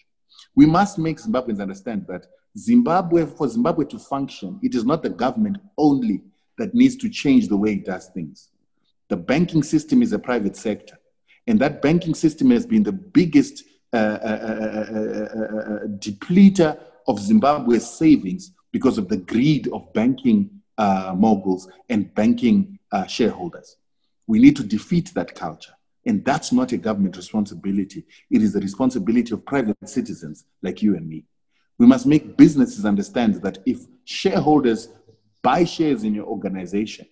[0.54, 2.26] We must make Zimbabweans understand that
[2.58, 6.22] Zimbabwe, for Zimbabwe to function, it is not the government only
[6.58, 8.49] that needs to change the way it does things.
[9.10, 10.98] The banking system is a private sector,
[11.46, 18.52] and that banking system has been the biggest uh, uh, uh, depleter of Zimbabwe's savings
[18.70, 20.48] because of the greed of banking
[20.78, 23.76] moguls and banking shareholders.
[24.28, 25.72] We need to defeat that culture.
[26.06, 28.06] And that's not a government responsibility.
[28.30, 31.24] It is the responsibility of private citizens like you and me.
[31.78, 34.88] We must make businesses understand that if shareholders
[35.42, 37.06] buy shares in your organization,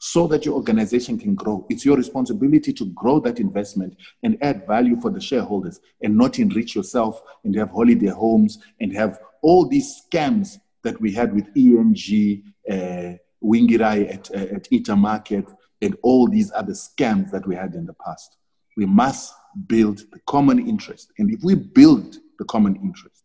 [0.00, 1.66] so that your organization can grow.
[1.68, 6.38] It's your responsibility to grow that investment and add value for the shareholders and not
[6.38, 11.48] enrich yourself and have holiday homes and have all these scams that we had with
[11.54, 15.46] ENG, uh, Vingirai at, uh, at Market,
[15.82, 18.38] and all these other scams that we had in the past.
[18.78, 19.34] We must
[19.66, 21.12] build the common interest.
[21.18, 23.22] And if we build the common interest,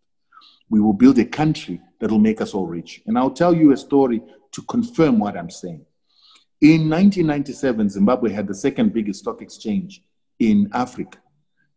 [0.70, 3.02] we will build a country that will make us all rich.
[3.06, 4.22] And I'll tell you a story
[4.52, 5.86] to confirm what I'm saying.
[6.62, 10.02] In 1997, Zimbabwe had the second biggest stock exchange
[10.40, 11.20] in Africa.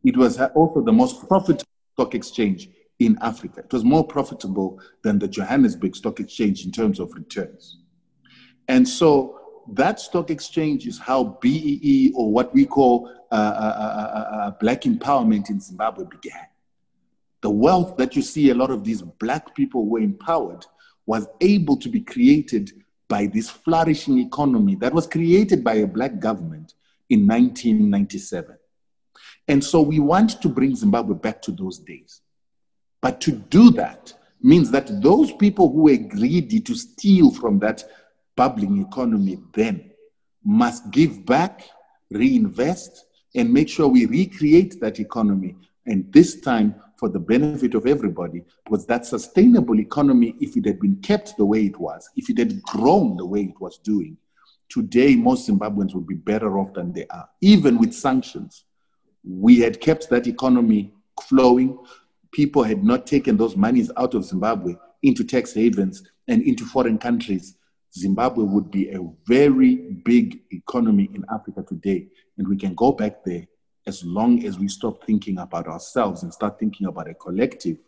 [0.05, 3.61] It was also the most profitable stock exchange in Africa.
[3.61, 7.79] It was more profitable than the Johannesburg Stock Exchange in terms of returns.
[8.69, 9.41] And so
[9.73, 14.83] that stock exchange is how BEE, or what we call uh, uh, uh, uh, black
[14.83, 16.47] empowerment in Zimbabwe, began.
[17.41, 20.67] The wealth that you see a lot of these black people were empowered
[21.07, 22.73] was able to be created
[23.09, 26.75] by this flourishing economy that was created by a black government
[27.09, 28.57] in 1997.
[29.49, 32.21] And so we want to bring Zimbabwe back to those days.
[33.01, 37.85] But to do that means that those people who were greedy to steal from that
[38.37, 39.91] bubbling economy then
[40.45, 41.65] must give back,
[42.11, 45.57] reinvest, and make sure we recreate that economy.
[45.87, 50.81] And this time, for the benefit of everybody was that sustainable economy, if it had
[50.81, 54.17] been kept the way it was, if it had grown the way it was doing,
[54.69, 58.65] today most Zimbabweans would be better off than they are, even with sanctions.
[59.25, 60.93] we had kept that economy
[61.23, 61.79] flowing,
[62.33, 66.99] people had not taken those monies out of Zimbabwe into tax havens and into foreign
[66.99, 67.57] countries,
[67.97, 72.07] Zimbabwe would be a very big economy in Africa today.
[72.37, 73.47] And we can go back there
[73.89, 77.79] as long as we stop thinking about ourselves and start thinking about a collective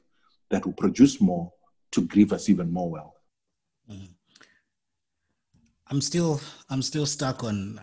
[0.49, 1.53] that will produce more
[1.93, 3.21] to give us even more wealth.
[3.89, 4.09] Mm.
[5.89, 6.41] I'm still
[6.71, 7.81] I'm still stuck on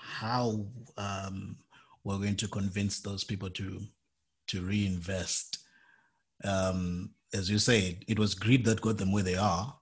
[0.00, 0.66] how
[0.96, 1.56] um,
[2.04, 3.80] we're going to convince those people to
[4.48, 5.58] to reinvest.
[6.44, 9.74] Um, as you said, it was greed that got them where they are.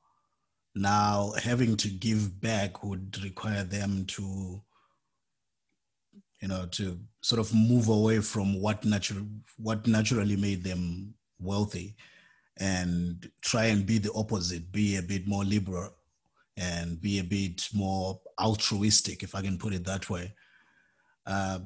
[0.75, 4.63] Now, having to give back would require them to,
[6.41, 9.27] you know, to sort of move away from what natural
[9.57, 11.97] what naturally made them wealthy,
[12.59, 15.91] and try and be the opposite, be a bit more liberal,
[16.57, 20.35] and be a bit more altruistic, if I can put it that way.
[21.27, 21.61] Uh,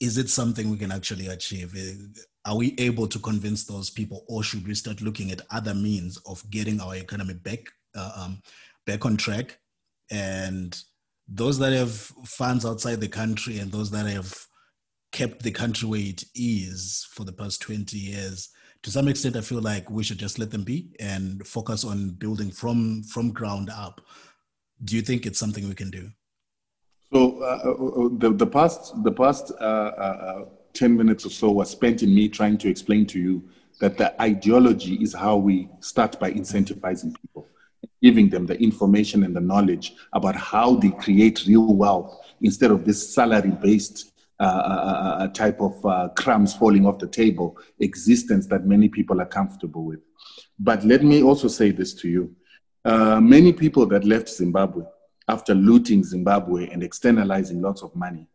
[0.00, 1.74] is it something we can actually achieve?
[2.44, 6.18] Are we able to convince those people, or should we start looking at other means
[6.26, 7.60] of getting our economy back
[7.96, 8.42] uh, um,
[8.86, 9.58] back on track?
[10.10, 10.80] And
[11.28, 14.34] those that have funds outside the country and those that have
[15.12, 18.50] kept the country where it is for the past 20 years
[18.82, 22.10] to some extent i feel like we should just let them be and focus on
[22.10, 24.00] building from from ground up.
[24.84, 26.08] Do you think it's something we can do?
[27.12, 31.50] So uh, uh, uh, the, the past the past uh, uh, 10 minutes or so
[31.50, 33.42] was spent in me trying to explain to you
[33.80, 37.48] that the ideology is how we start by incentivizing people
[38.02, 42.84] giving them the information and the knowledge about how they create real wealth instead of
[42.84, 48.88] this salary based uh, type of uh, crumbs falling off the table existence that many
[48.88, 50.00] people are comfortable with.
[50.60, 52.34] But let me also say this to you.
[52.84, 54.84] Uh, many people that left Zimbabwe
[55.28, 58.26] after looting Zimbabwe and externalizing lots of money,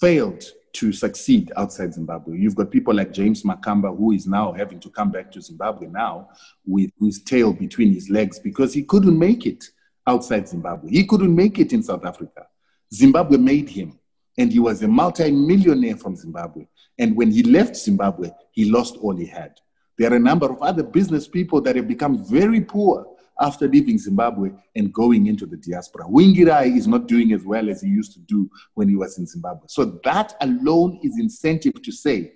[0.00, 0.44] failed
[0.74, 2.38] to succeed outside Zimbabwe.
[2.38, 5.88] You've got people like James Makamba, who is now having to come back to Zimbabwe
[5.88, 6.28] now
[6.66, 9.64] with his tail between his legs because he couldn't make it
[10.06, 10.90] outside Zimbabwe.
[10.90, 12.46] He couldn't make it in South Africa.
[12.92, 13.98] Zimbabwe made him,
[14.38, 16.66] and he was a multi-millionaire from Zimbabwe.
[16.98, 19.58] And when he left Zimbabwe, he lost all he had.
[19.98, 23.06] There are a number of other business people that have become very poor
[23.40, 26.04] after leaving Zimbabwe and going into the diaspora.
[26.06, 29.26] Vingirai is not doing as well as he used to do when he was in
[29.26, 29.66] Zimbabwe.
[29.68, 32.32] So that alone is incentive to say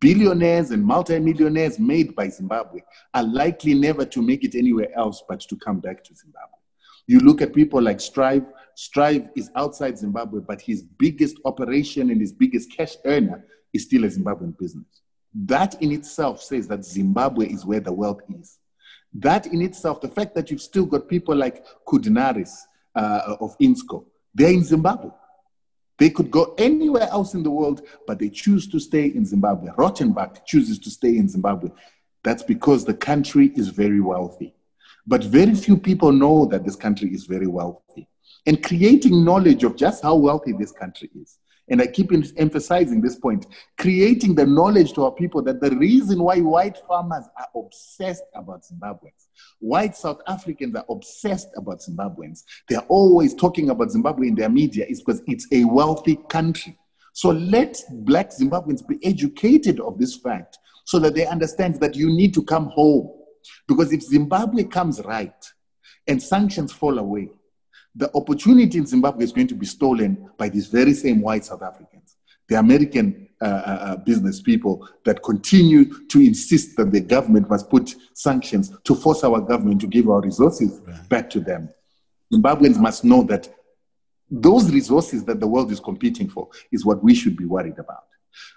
[0.00, 2.80] billionaires and multimillionaires made by Zimbabwe
[3.12, 6.58] are likely never to make it anywhere else but to come back to Zimbabwe.
[7.06, 8.46] You look at people like Strive.
[8.76, 14.04] Strive is outside Zimbabwe, but his biggest operation and his biggest cash earner is still
[14.04, 15.02] a Zimbabwean business.
[15.34, 18.58] That in itself says that Zimbabwe is where the wealth is.
[19.14, 22.52] That in itself, the fact that you've still got people like Koudounaris
[22.94, 24.04] uh, of Innscor,
[24.34, 25.10] they're in Zimbabwe.
[25.98, 29.70] They could go anywhere else in the world, but they choose to stay in Zimbabwe.
[29.72, 31.70] Rautenbach chooses to stay in Zimbabwe.
[32.24, 34.54] That's because the country is very wealthy.
[35.06, 38.08] But very few people know that this country is very wealthy.
[38.46, 41.38] And creating knowledge of just how wealthy this country is
[41.68, 43.46] and I keep emphasizing this point,
[43.78, 48.64] creating the knowledge to our people that the reason why white farmers are obsessed about
[48.64, 49.28] Zimbabweans,
[49.60, 54.84] white South Africans are obsessed about Zimbabweans, they're always talking about Zimbabwe in their media
[54.86, 56.78] is because it's a wealthy country.
[57.14, 62.08] So let black Zimbabweans be educated of this fact so that they understand that you
[62.08, 63.10] need to come home.
[63.66, 65.32] Because if Zimbabwe comes right
[66.06, 67.30] and sanctions fall away,
[67.94, 71.62] the opportunity in Zimbabwe is going to be stolen by these very same white South
[71.62, 72.16] Africans,
[72.48, 77.68] the American uh, uh, uh, business people that continue to insist that the government must
[77.68, 81.08] put sanctions to force our government to give our resources right.
[81.08, 81.68] back to them.
[82.32, 83.48] Zimbabweans must know that
[84.30, 88.04] those resources that the world is competing for is what we should be worried about.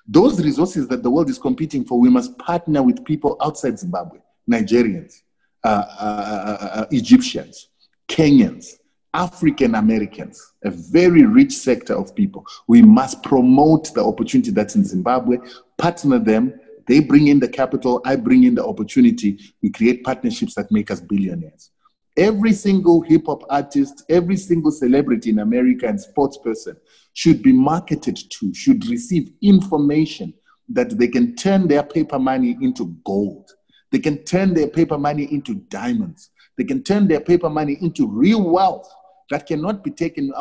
[0.08, 4.20] Those resources that the world is competing for, we must partner with people outside Zimbabwe,
[4.50, 5.22] Nigerians,
[5.64, 7.70] uh, uh, uh Egyptians,
[8.08, 8.78] Kenyans,
[9.18, 12.46] African Americans, a very rich sector of people.
[12.68, 15.40] We must promote the opportunity that's in Zimbabwe,
[15.80, 16.54] partner them.
[16.88, 19.40] They bring in the capital, I bring in the opportunity.
[19.64, 21.72] We create partnerships that make us billionaires.
[22.16, 26.78] Every single hip hop artist, every single celebrity in America and sports person
[27.14, 30.34] should be marketed to, should receive information
[30.70, 33.50] that they can turn their paper money into gold.
[33.92, 36.30] They can turn their paper money into diamonds.
[36.58, 38.92] They can turn their paper money into real wealth
[39.30, 40.34] that cannot be taken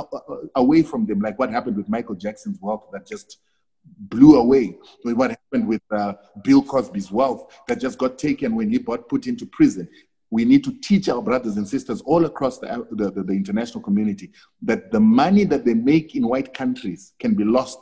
[0.55, 3.39] away from them, like what happened with Michael Jackson's wealth that just
[3.85, 4.77] blew away.
[5.03, 9.27] What happened with uh, Bill Cosby's wealth that just got taken when he got put
[9.27, 9.89] into prison.
[10.31, 13.83] We need to teach our brothers and sisters all across the, the, the, the international
[13.83, 14.33] community
[14.63, 17.79] that the money that they make in white countries can be lost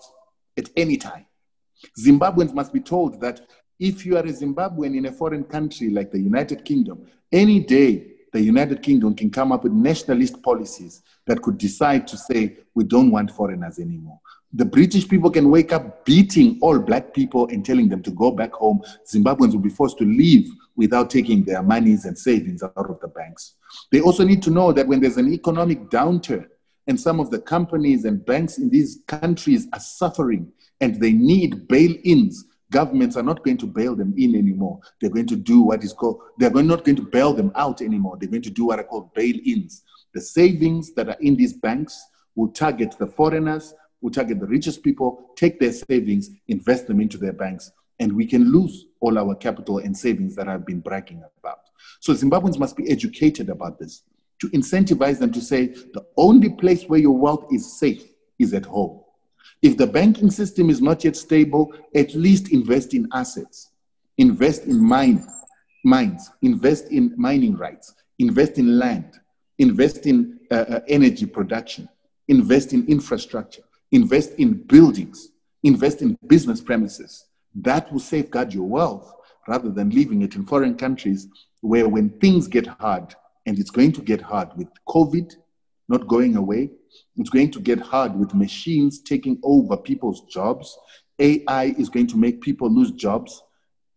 [0.58, 1.24] at any time.
[1.98, 3.40] Zimbabweans must be told that
[3.80, 8.13] if you are a Zimbabwean in a foreign country like the United Kingdom, any day
[8.34, 12.82] the United Kingdom can come up with nationalist policies that could decide to say, we
[12.82, 14.20] don't want foreigners anymore.
[14.52, 18.32] The British people can wake up beating all black people and telling them to go
[18.32, 18.82] back home.
[19.06, 23.06] Zimbabweans will be forced to leave without taking their monies and savings out of the
[23.06, 23.54] banks.
[23.92, 26.48] They also need to know that when there's an economic downturn
[26.88, 31.68] and some of the companies and banks in these countries are suffering and they need
[31.68, 34.80] bail ins, governments are not going to bail them in anymore.
[35.00, 38.16] They're going to do what is called, they're not going to bail them out anymore.
[38.18, 39.82] They're going to do what are called bail ins.
[40.12, 42.02] The savings that are in these banks
[42.34, 47.18] will target the foreigners, will target the richest people, take their savings, invest them into
[47.18, 51.22] their banks, and we can lose all our capital and savings that I've been bragging
[51.38, 51.60] about.
[52.00, 54.02] So Zimbabweans must be educated about this
[54.40, 58.04] to incentivize them to say the only place where your wealth is safe
[58.38, 59.03] is at home.
[59.64, 63.70] If the banking system is not yet stable, at least invest in assets,
[64.18, 65.26] invest in mine,
[65.82, 69.18] mines, invest in mining rights, invest in land,
[69.58, 71.88] invest in uh, uh, energy production,
[72.28, 75.30] invest in infrastructure, invest in buildings,
[75.62, 77.24] invest in business premises.
[77.54, 79.14] That will safeguard your wealth
[79.48, 81.26] rather than leaving it in foreign countries
[81.62, 83.14] where when things get hard,
[83.46, 85.32] and it's going to get hard with COVID
[85.88, 86.70] not going away,
[87.16, 90.76] it's going to get hard with machines taking over people's jobs.
[91.18, 93.42] AI is going to make people lose jobs.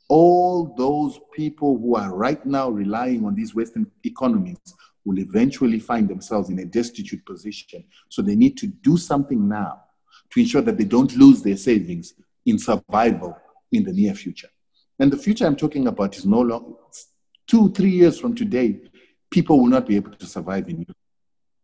[0.10, 4.58] All those people who are right now relying on these Western economies
[5.04, 7.84] will eventually find themselves in a destitute position.
[8.10, 9.82] So they need to do something now
[10.32, 12.14] to ensure that they don't lose their savings
[12.46, 13.38] in survival
[13.72, 14.50] in the near future.
[15.00, 16.76] And the future I'm talking about is no longer
[17.48, 18.80] two, three years from today,
[19.32, 20.98] people will not be able to survive in Europe.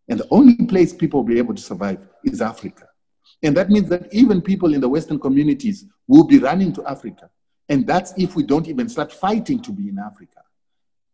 [0.10, 2.88] And the only place people will be able to survive is Africa.
[3.42, 7.30] And that means that even people in the Western communities will be running to Africa.
[7.70, 10.42] And that's if we don't even start fighting to be in Africa.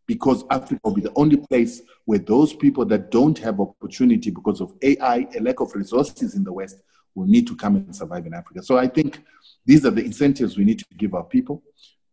[0.07, 4.59] Because Africa will be the only place where those people that don't have opportunity because
[4.59, 6.81] of AI, a lack of resources in the West,
[7.13, 8.63] will need to come and survive in Africa.
[8.63, 9.21] So I think
[9.65, 11.61] these are the incentives we need to give our people.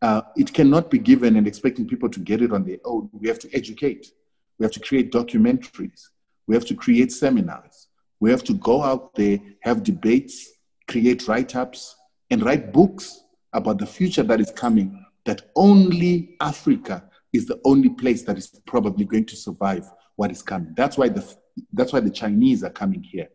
[0.02, 3.08] Uh, it cannot be given and expecting people to get it on their own.
[3.12, 4.12] We have to educate.
[4.58, 6.08] We have to create documentaries.
[6.46, 7.88] We have to create seminars.
[8.20, 10.48] We have to go out there, have debates,
[10.88, 11.96] create write ups,
[12.30, 13.20] and write books
[13.52, 18.48] about the future that is coming, that only Africa is the only place that is
[18.66, 20.72] probably going to survive what is coming.
[20.76, 21.34] That's why the,
[21.72, 23.28] that's why the Chinese are coming here.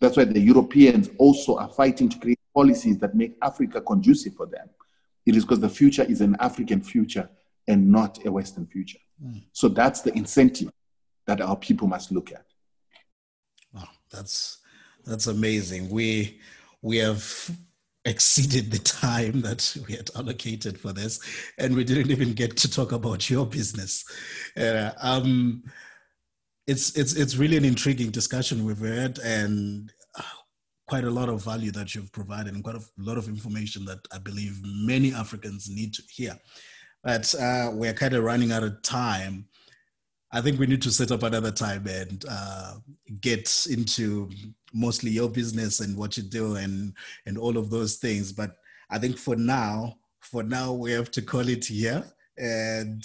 [0.00, 4.46] That's why the Europeans also are fighting to create policies that make Africa conducive for
[4.46, 4.68] them.
[5.24, 7.28] It is because the future is an African future
[7.66, 8.98] and not a Western future.
[9.24, 9.44] Mm.
[9.52, 10.70] So that's the incentive
[11.26, 12.45] that our people must look at.
[14.12, 14.58] That's
[15.04, 15.88] that's amazing.
[15.88, 16.40] We
[16.82, 17.50] we have
[18.04, 21.20] exceeded the time that we had allocated for this,
[21.58, 24.04] and we didn't even get to talk about your business.
[24.56, 25.64] Uh, um,
[26.66, 30.22] it's it's it's really an intriguing discussion we've had, and uh,
[30.88, 33.98] quite a lot of value that you've provided, and quite a lot of information that
[34.12, 36.38] I believe many Africans need to hear.
[37.02, 39.46] But uh, we're kind of running out of time.
[40.32, 42.74] I think we need to set up another time and uh,
[43.20, 44.30] get into
[44.74, 46.92] mostly your business and what you do and
[47.26, 48.32] and all of those things.
[48.32, 48.56] But
[48.90, 52.04] I think for now, for now, we have to call it here.
[52.36, 53.04] And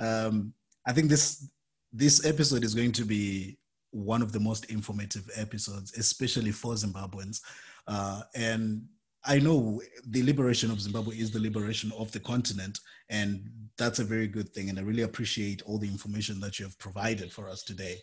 [0.00, 0.54] um,
[0.86, 1.48] I think this
[1.92, 3.58] this episode is going to be
[3.90, 7.40] one of the most informative episodes, especially for Zimbabweans.
[7.86, 8.82] Uh, and
[9.24, 13.48] I know the liberation of Zimbabwe is the liberation of the continent, and
[13.82, 14.70] that's a very good thing.
[14.70, 17.96] And I really appreciate all the information that you have provided for us today.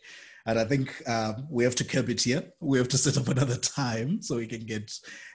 [0.46, 2.44] And I think um, we have to curb it here.
[2.60, 4.92] We have to set up another time so we can get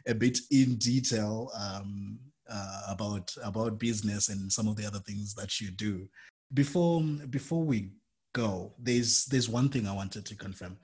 [0.07, 2.19] a bit in detail um,
[2.51, 6.09] uh, about about business and some of the other things that you do.
[6.53, 7.01] Before
[7.31, 7.93] before we
[8.35, 10.77] go, there's there's one thing I wanted to confirm.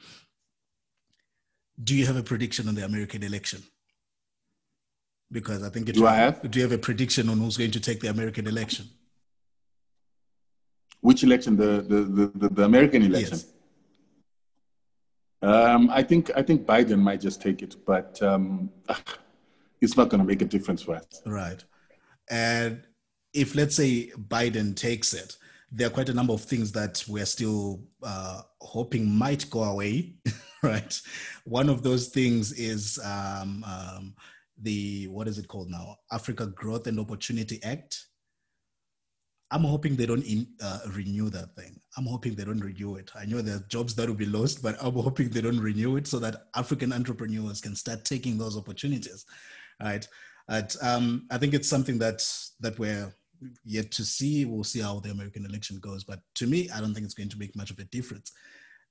[1.83, 3.63] Do you have a prediction on the American election?
[5.33, 5.95] Because I think it.
[5.95, 6.51] Do I have?
[6.51, 8.87] Do you have a prediction on who's going to take the American election?
[11.01, 11.57] Which election?
[11.57, 13.39] The the the, the American election.
[13.39, 13.53] Yes.
[15.43, 18.71] Um, I think I think Biden might just take it, but um,
[19.81, 21.23] it's not going to make a difference for us.
[21.25, 21.65] Right.
[22.31, 22.83] And
[23.33, 25.37] if let's say Biden takes it,
[25.73, 30.15] there are quite a number of things that we're still uh, hoping might go away.
[30.63, 31.01] right.
[31.45, 34.15] One of those things is um, um,
[34.61, 35.97] the what is it called now?
[36.13, 38.07] Africa Growth and Opportunity Act.
[39.53, 41.81] I'm hoping they don't in, uh, renew that thing.
[41.97, 43.11] I'm hoping they don't renew it.
[43.19, 45.97] I know there are jobs that will be lost, but I'm hoping they don't renew
[45.97, 49.27] it so that African entrepreneurs can start taking those opportunities,
[49.83, 50.07] right?
[50.47, 52.23] But um, I think it's something that
[52.61, 53.13] that we're
[53.65, 54.45] yet to see.
[54.45, 56.05] We'll see how the American election goes.
[56.05, 58.33] But to me, I don't think it's going to make much of a difference.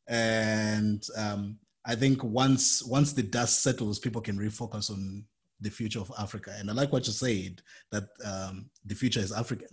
[0.08, 5.24] And um, I think once once the dust settles, people can refocus on
[5.62, 6.56] the future of Africa.
[6.58, 7.62] And I like what you said
[7.92, 9.68] that um, the future is African.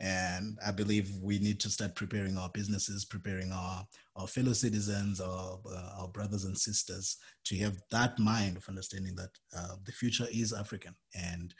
[0.00, 3.86] And I believe we need to start preparing our businesses, preparing our,
[4.16, 9.14] our fellow citizens, our, uh, our brothers and sisters to have that mind of understanding
[9.16, 10.94] that uh, the future is African.
[11.14, 11.52] And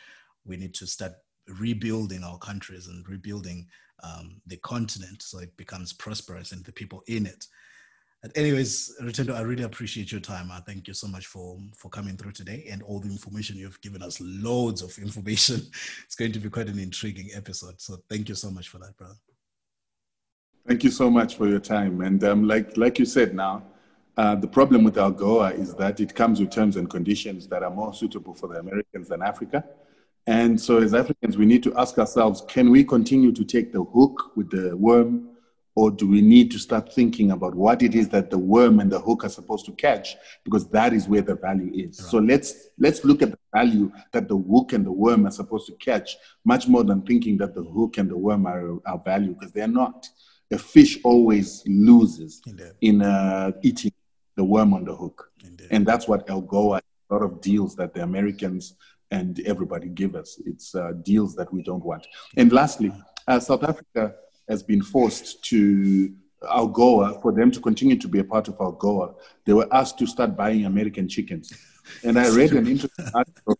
[0.46, 1.12] we need to start
[1.58, 3.66] rebuilding our countries and rebuilding
[4.02, 7.44] um, the continent so it becomes prosperous and the people in it.
[8.22, 10.50] But anyways, Rutendo, I really appreciate your time.
[10.50, 13.80] I thank you so much for for coming through today and all the information you've
[13.80, 14.20] given us.
[14.20, 15.62] Loads of information.
[16.04, 17.80] It's going to be quite an intriguing episode.
[17.80, 19.14] So thank you so much for that, brother.
[20.68, 22.02] Thank you so much for your time.
[22.02, 23.62] And um, like like you said, now
[24.18, 27.70] uh, the problem with AGOA is that it comes with terms and conditions that are
[27.70, 29.64] more suitable for the Americans than Africa.
[30.26, 33.82] And so, as Africans, we need to ask ourselves: Can we continue to take the
[33.82, 35.29] hook with the worm?
[35.76, 38.90] Or do we need to start thinking about what it is that the worm and
[38.90, 40.16] the hook are supposed to catch?
[40.44, 42.00] Because that is where the value is.
[42.00, 42.10] Right.
[42.10, 45.66] so let's let's look at the value that the hook and the worm are supposed
[45.68, 49.34] to catch much more than thinking that the hook and the worm are our value
[49.34, 50.08] because they're not.
[50.52, 52.72] A fish always loses Indeed.
[52.80, 53.92] in uh, eating
[54.36, 55.30] the worm on the hook.
[55.44, 55.68] Indeed.
[55.70, 56.80] and that's what El AGOA
[57.10, 58.74] a lot of deals that the americans
[59.12, 60.40] and everybody give us.
[60.46, 62.06] It's uh, deals that we don't want.
[62.36, 62.92] And lastly
[63.26, 64.14] uh, south africa
[64.50, 66.12] has been forced to
[66.42, 69.14] AGOA, for them to continue to be a part of AGOA,
[69.44, 71.52] they were asked to start buying American chickens.
[72.02, 73.58] And I read an interesting article.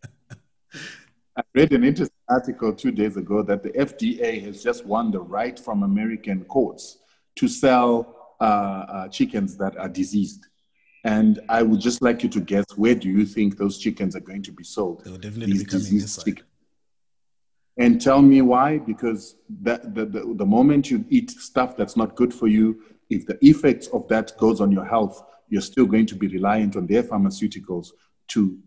[1.37, 5.21] I read an interesting article two days ago that the FDA has just won the
[5.21, 6.99] right from American courts
[7.37, 10.47] to sell uh, uh, chickens that are diseased.
[11.05, 14.21] And I would just like you to guess where do you think those chickens are
[14.21, 15.05] going to be sold?
[15.05, 16.43] They will definitely These be coming this side.
[17.81, 22.15] And tell me why, because that, the, the, the moment you eat stuff that's not
[22.15, 26.07] good for you, if the effects of that goes on your health, you're still going
[26.07, 27.89] to be reliant on their pharmaceuticals
[28.29, 28.59] to,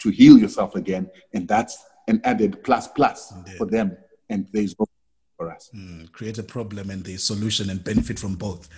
[0.00, 1.08] to heal yourself again.
[1.32, 3.56] And that's an added plus plus Indeed.
[3.56, 3.96] for them.
[4.28, 4.86] And there's no
[5.36, 5.70] for us.
[5.74, 8.68] Mm, create a problem and the solution and benefit from both.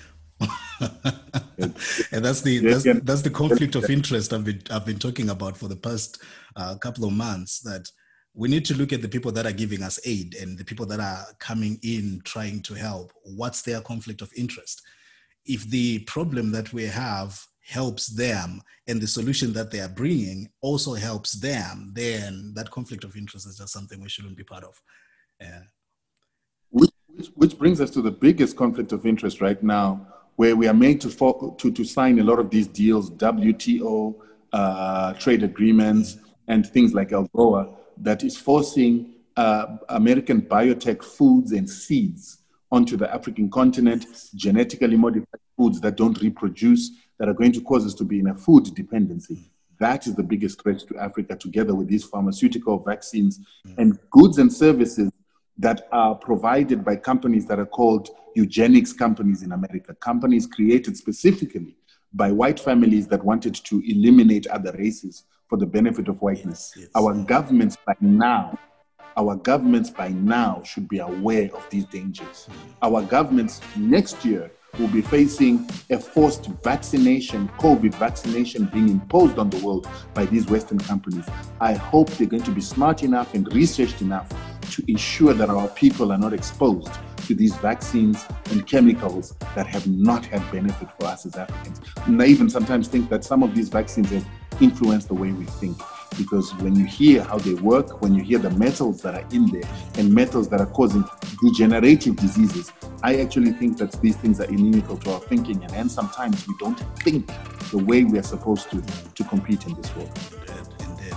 [0.80, 5.56] and that's the that's, that's the conflict of interest I've been I've been talking about
[5.56, 6.22] for the past
[6.54, 7.60] uh, couple of months.
[7.60, 7.90] That
[8.38, 10.86] we need to look at the people that are giving us aid and the people
[10.86, 13.12] that are coming in trying to help.
[13.24, 14.80] What's their conflict of interest?
[15.44, 20.48] If the problem that we have helps them and the solution that they are bringing
[20.60, 24.62] also helps them, then that conflict of interest is just something we shouldn't be part
[24.62, 24.80] of.
[25.40, 25.62] Yeah.
[26.70, 26.90] Which,
[27.34, 30.06] which brings us to the biggest conflict of interest right now,
[30.36, 31.10] where we are made to,
[31.58, 34.14] to, to sign a lot of these deals, WTO
[34.52, 41.68] uh, trade agreements, and things like AGOA that is forcing uh, American biotech foods and
[41.68, 42.38] seeds
[42.70, 47.86] onto the African continent, genetically modified foods that don't reproduce, that are going to cause
[47.86, 49.50] us to be in a food dependency.
[49.80, 53.40] That is the biggest threat to Africa, together with these pharmaceutical vaccines
[53.76, 55.10] and goods and services
[55.56, 61.76] that are provided by companies that are called eugenics companies in America, companies created specifically
[62.12, 66.72] by white families that wanted to eliminate other races for the benefit of whiteness.
[66.76, 66.90] Yes, yes.
[66.94, 68.58] Our governments by now,
[69.16, 72.48] our governments by now should be aware of these dangers.
[72.48, 72.54] Mm.
[72.82, 79.50] Our governments next year will be facing a forced vaccination, COVID vaccination being imposed on
[79.50, 81.24] the world by these Western companies.
[81.60, 84.28] I hope they're going to be smart enough and researched enough
[84.72, 86.92] to ensure that our people are not exposed
[87.26, 91.80] to these vaccines and chemicals that have not had benefit for us as Africans.
[92.06, 94.26] And I even sometimes think that some of these vaccines have
[94.60, 95.76] influenced the way we think.
[96.16, 99.46] Because when you hear how they work, when you hear the metals that are in
[99.50, 101.04] there and metals that are causing
[101.42, 102.72] degenerative diseases,
[103.02, 105.62] I actually think that these things are inimical to our thinking.
[105.62, 107.30] And then sometimes we don't think
[107.70, 110.10] the way we are supposed to to compete in this world.
[110.80, 111.16] Indeed,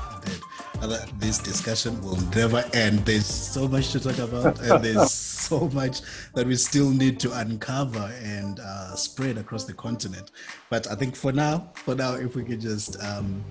[0.81, 2.99] indeed, This discussion will never end.
[2.99, 6.01] There's so much to talk about, and there's so much
[6.33, 10.31] that we still need to uncover and uh, spread across the continent.
[10.69, 13.43] But I think for now, for now, if we could just um,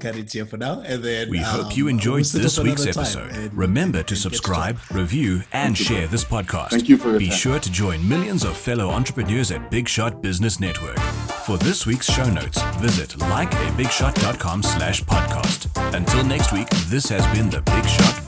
[0.00, 3.30] cut it here for now, and then we um, hope you enjoyed this week's episode.
[3.32, 6.70] And, Remember to subscribe, to review, and share this podcast.
[6.70, 7.36] Thank you for Be time.
[7.36, 10.98] sure to join millions of fellow entrepreneurs at Big Shot Business Network.
[11.46, 15.94] For this week's show notes, visit likeabigshot.com slash podcast.
[15.94, 18.21] Until next week, this has been the Big Shot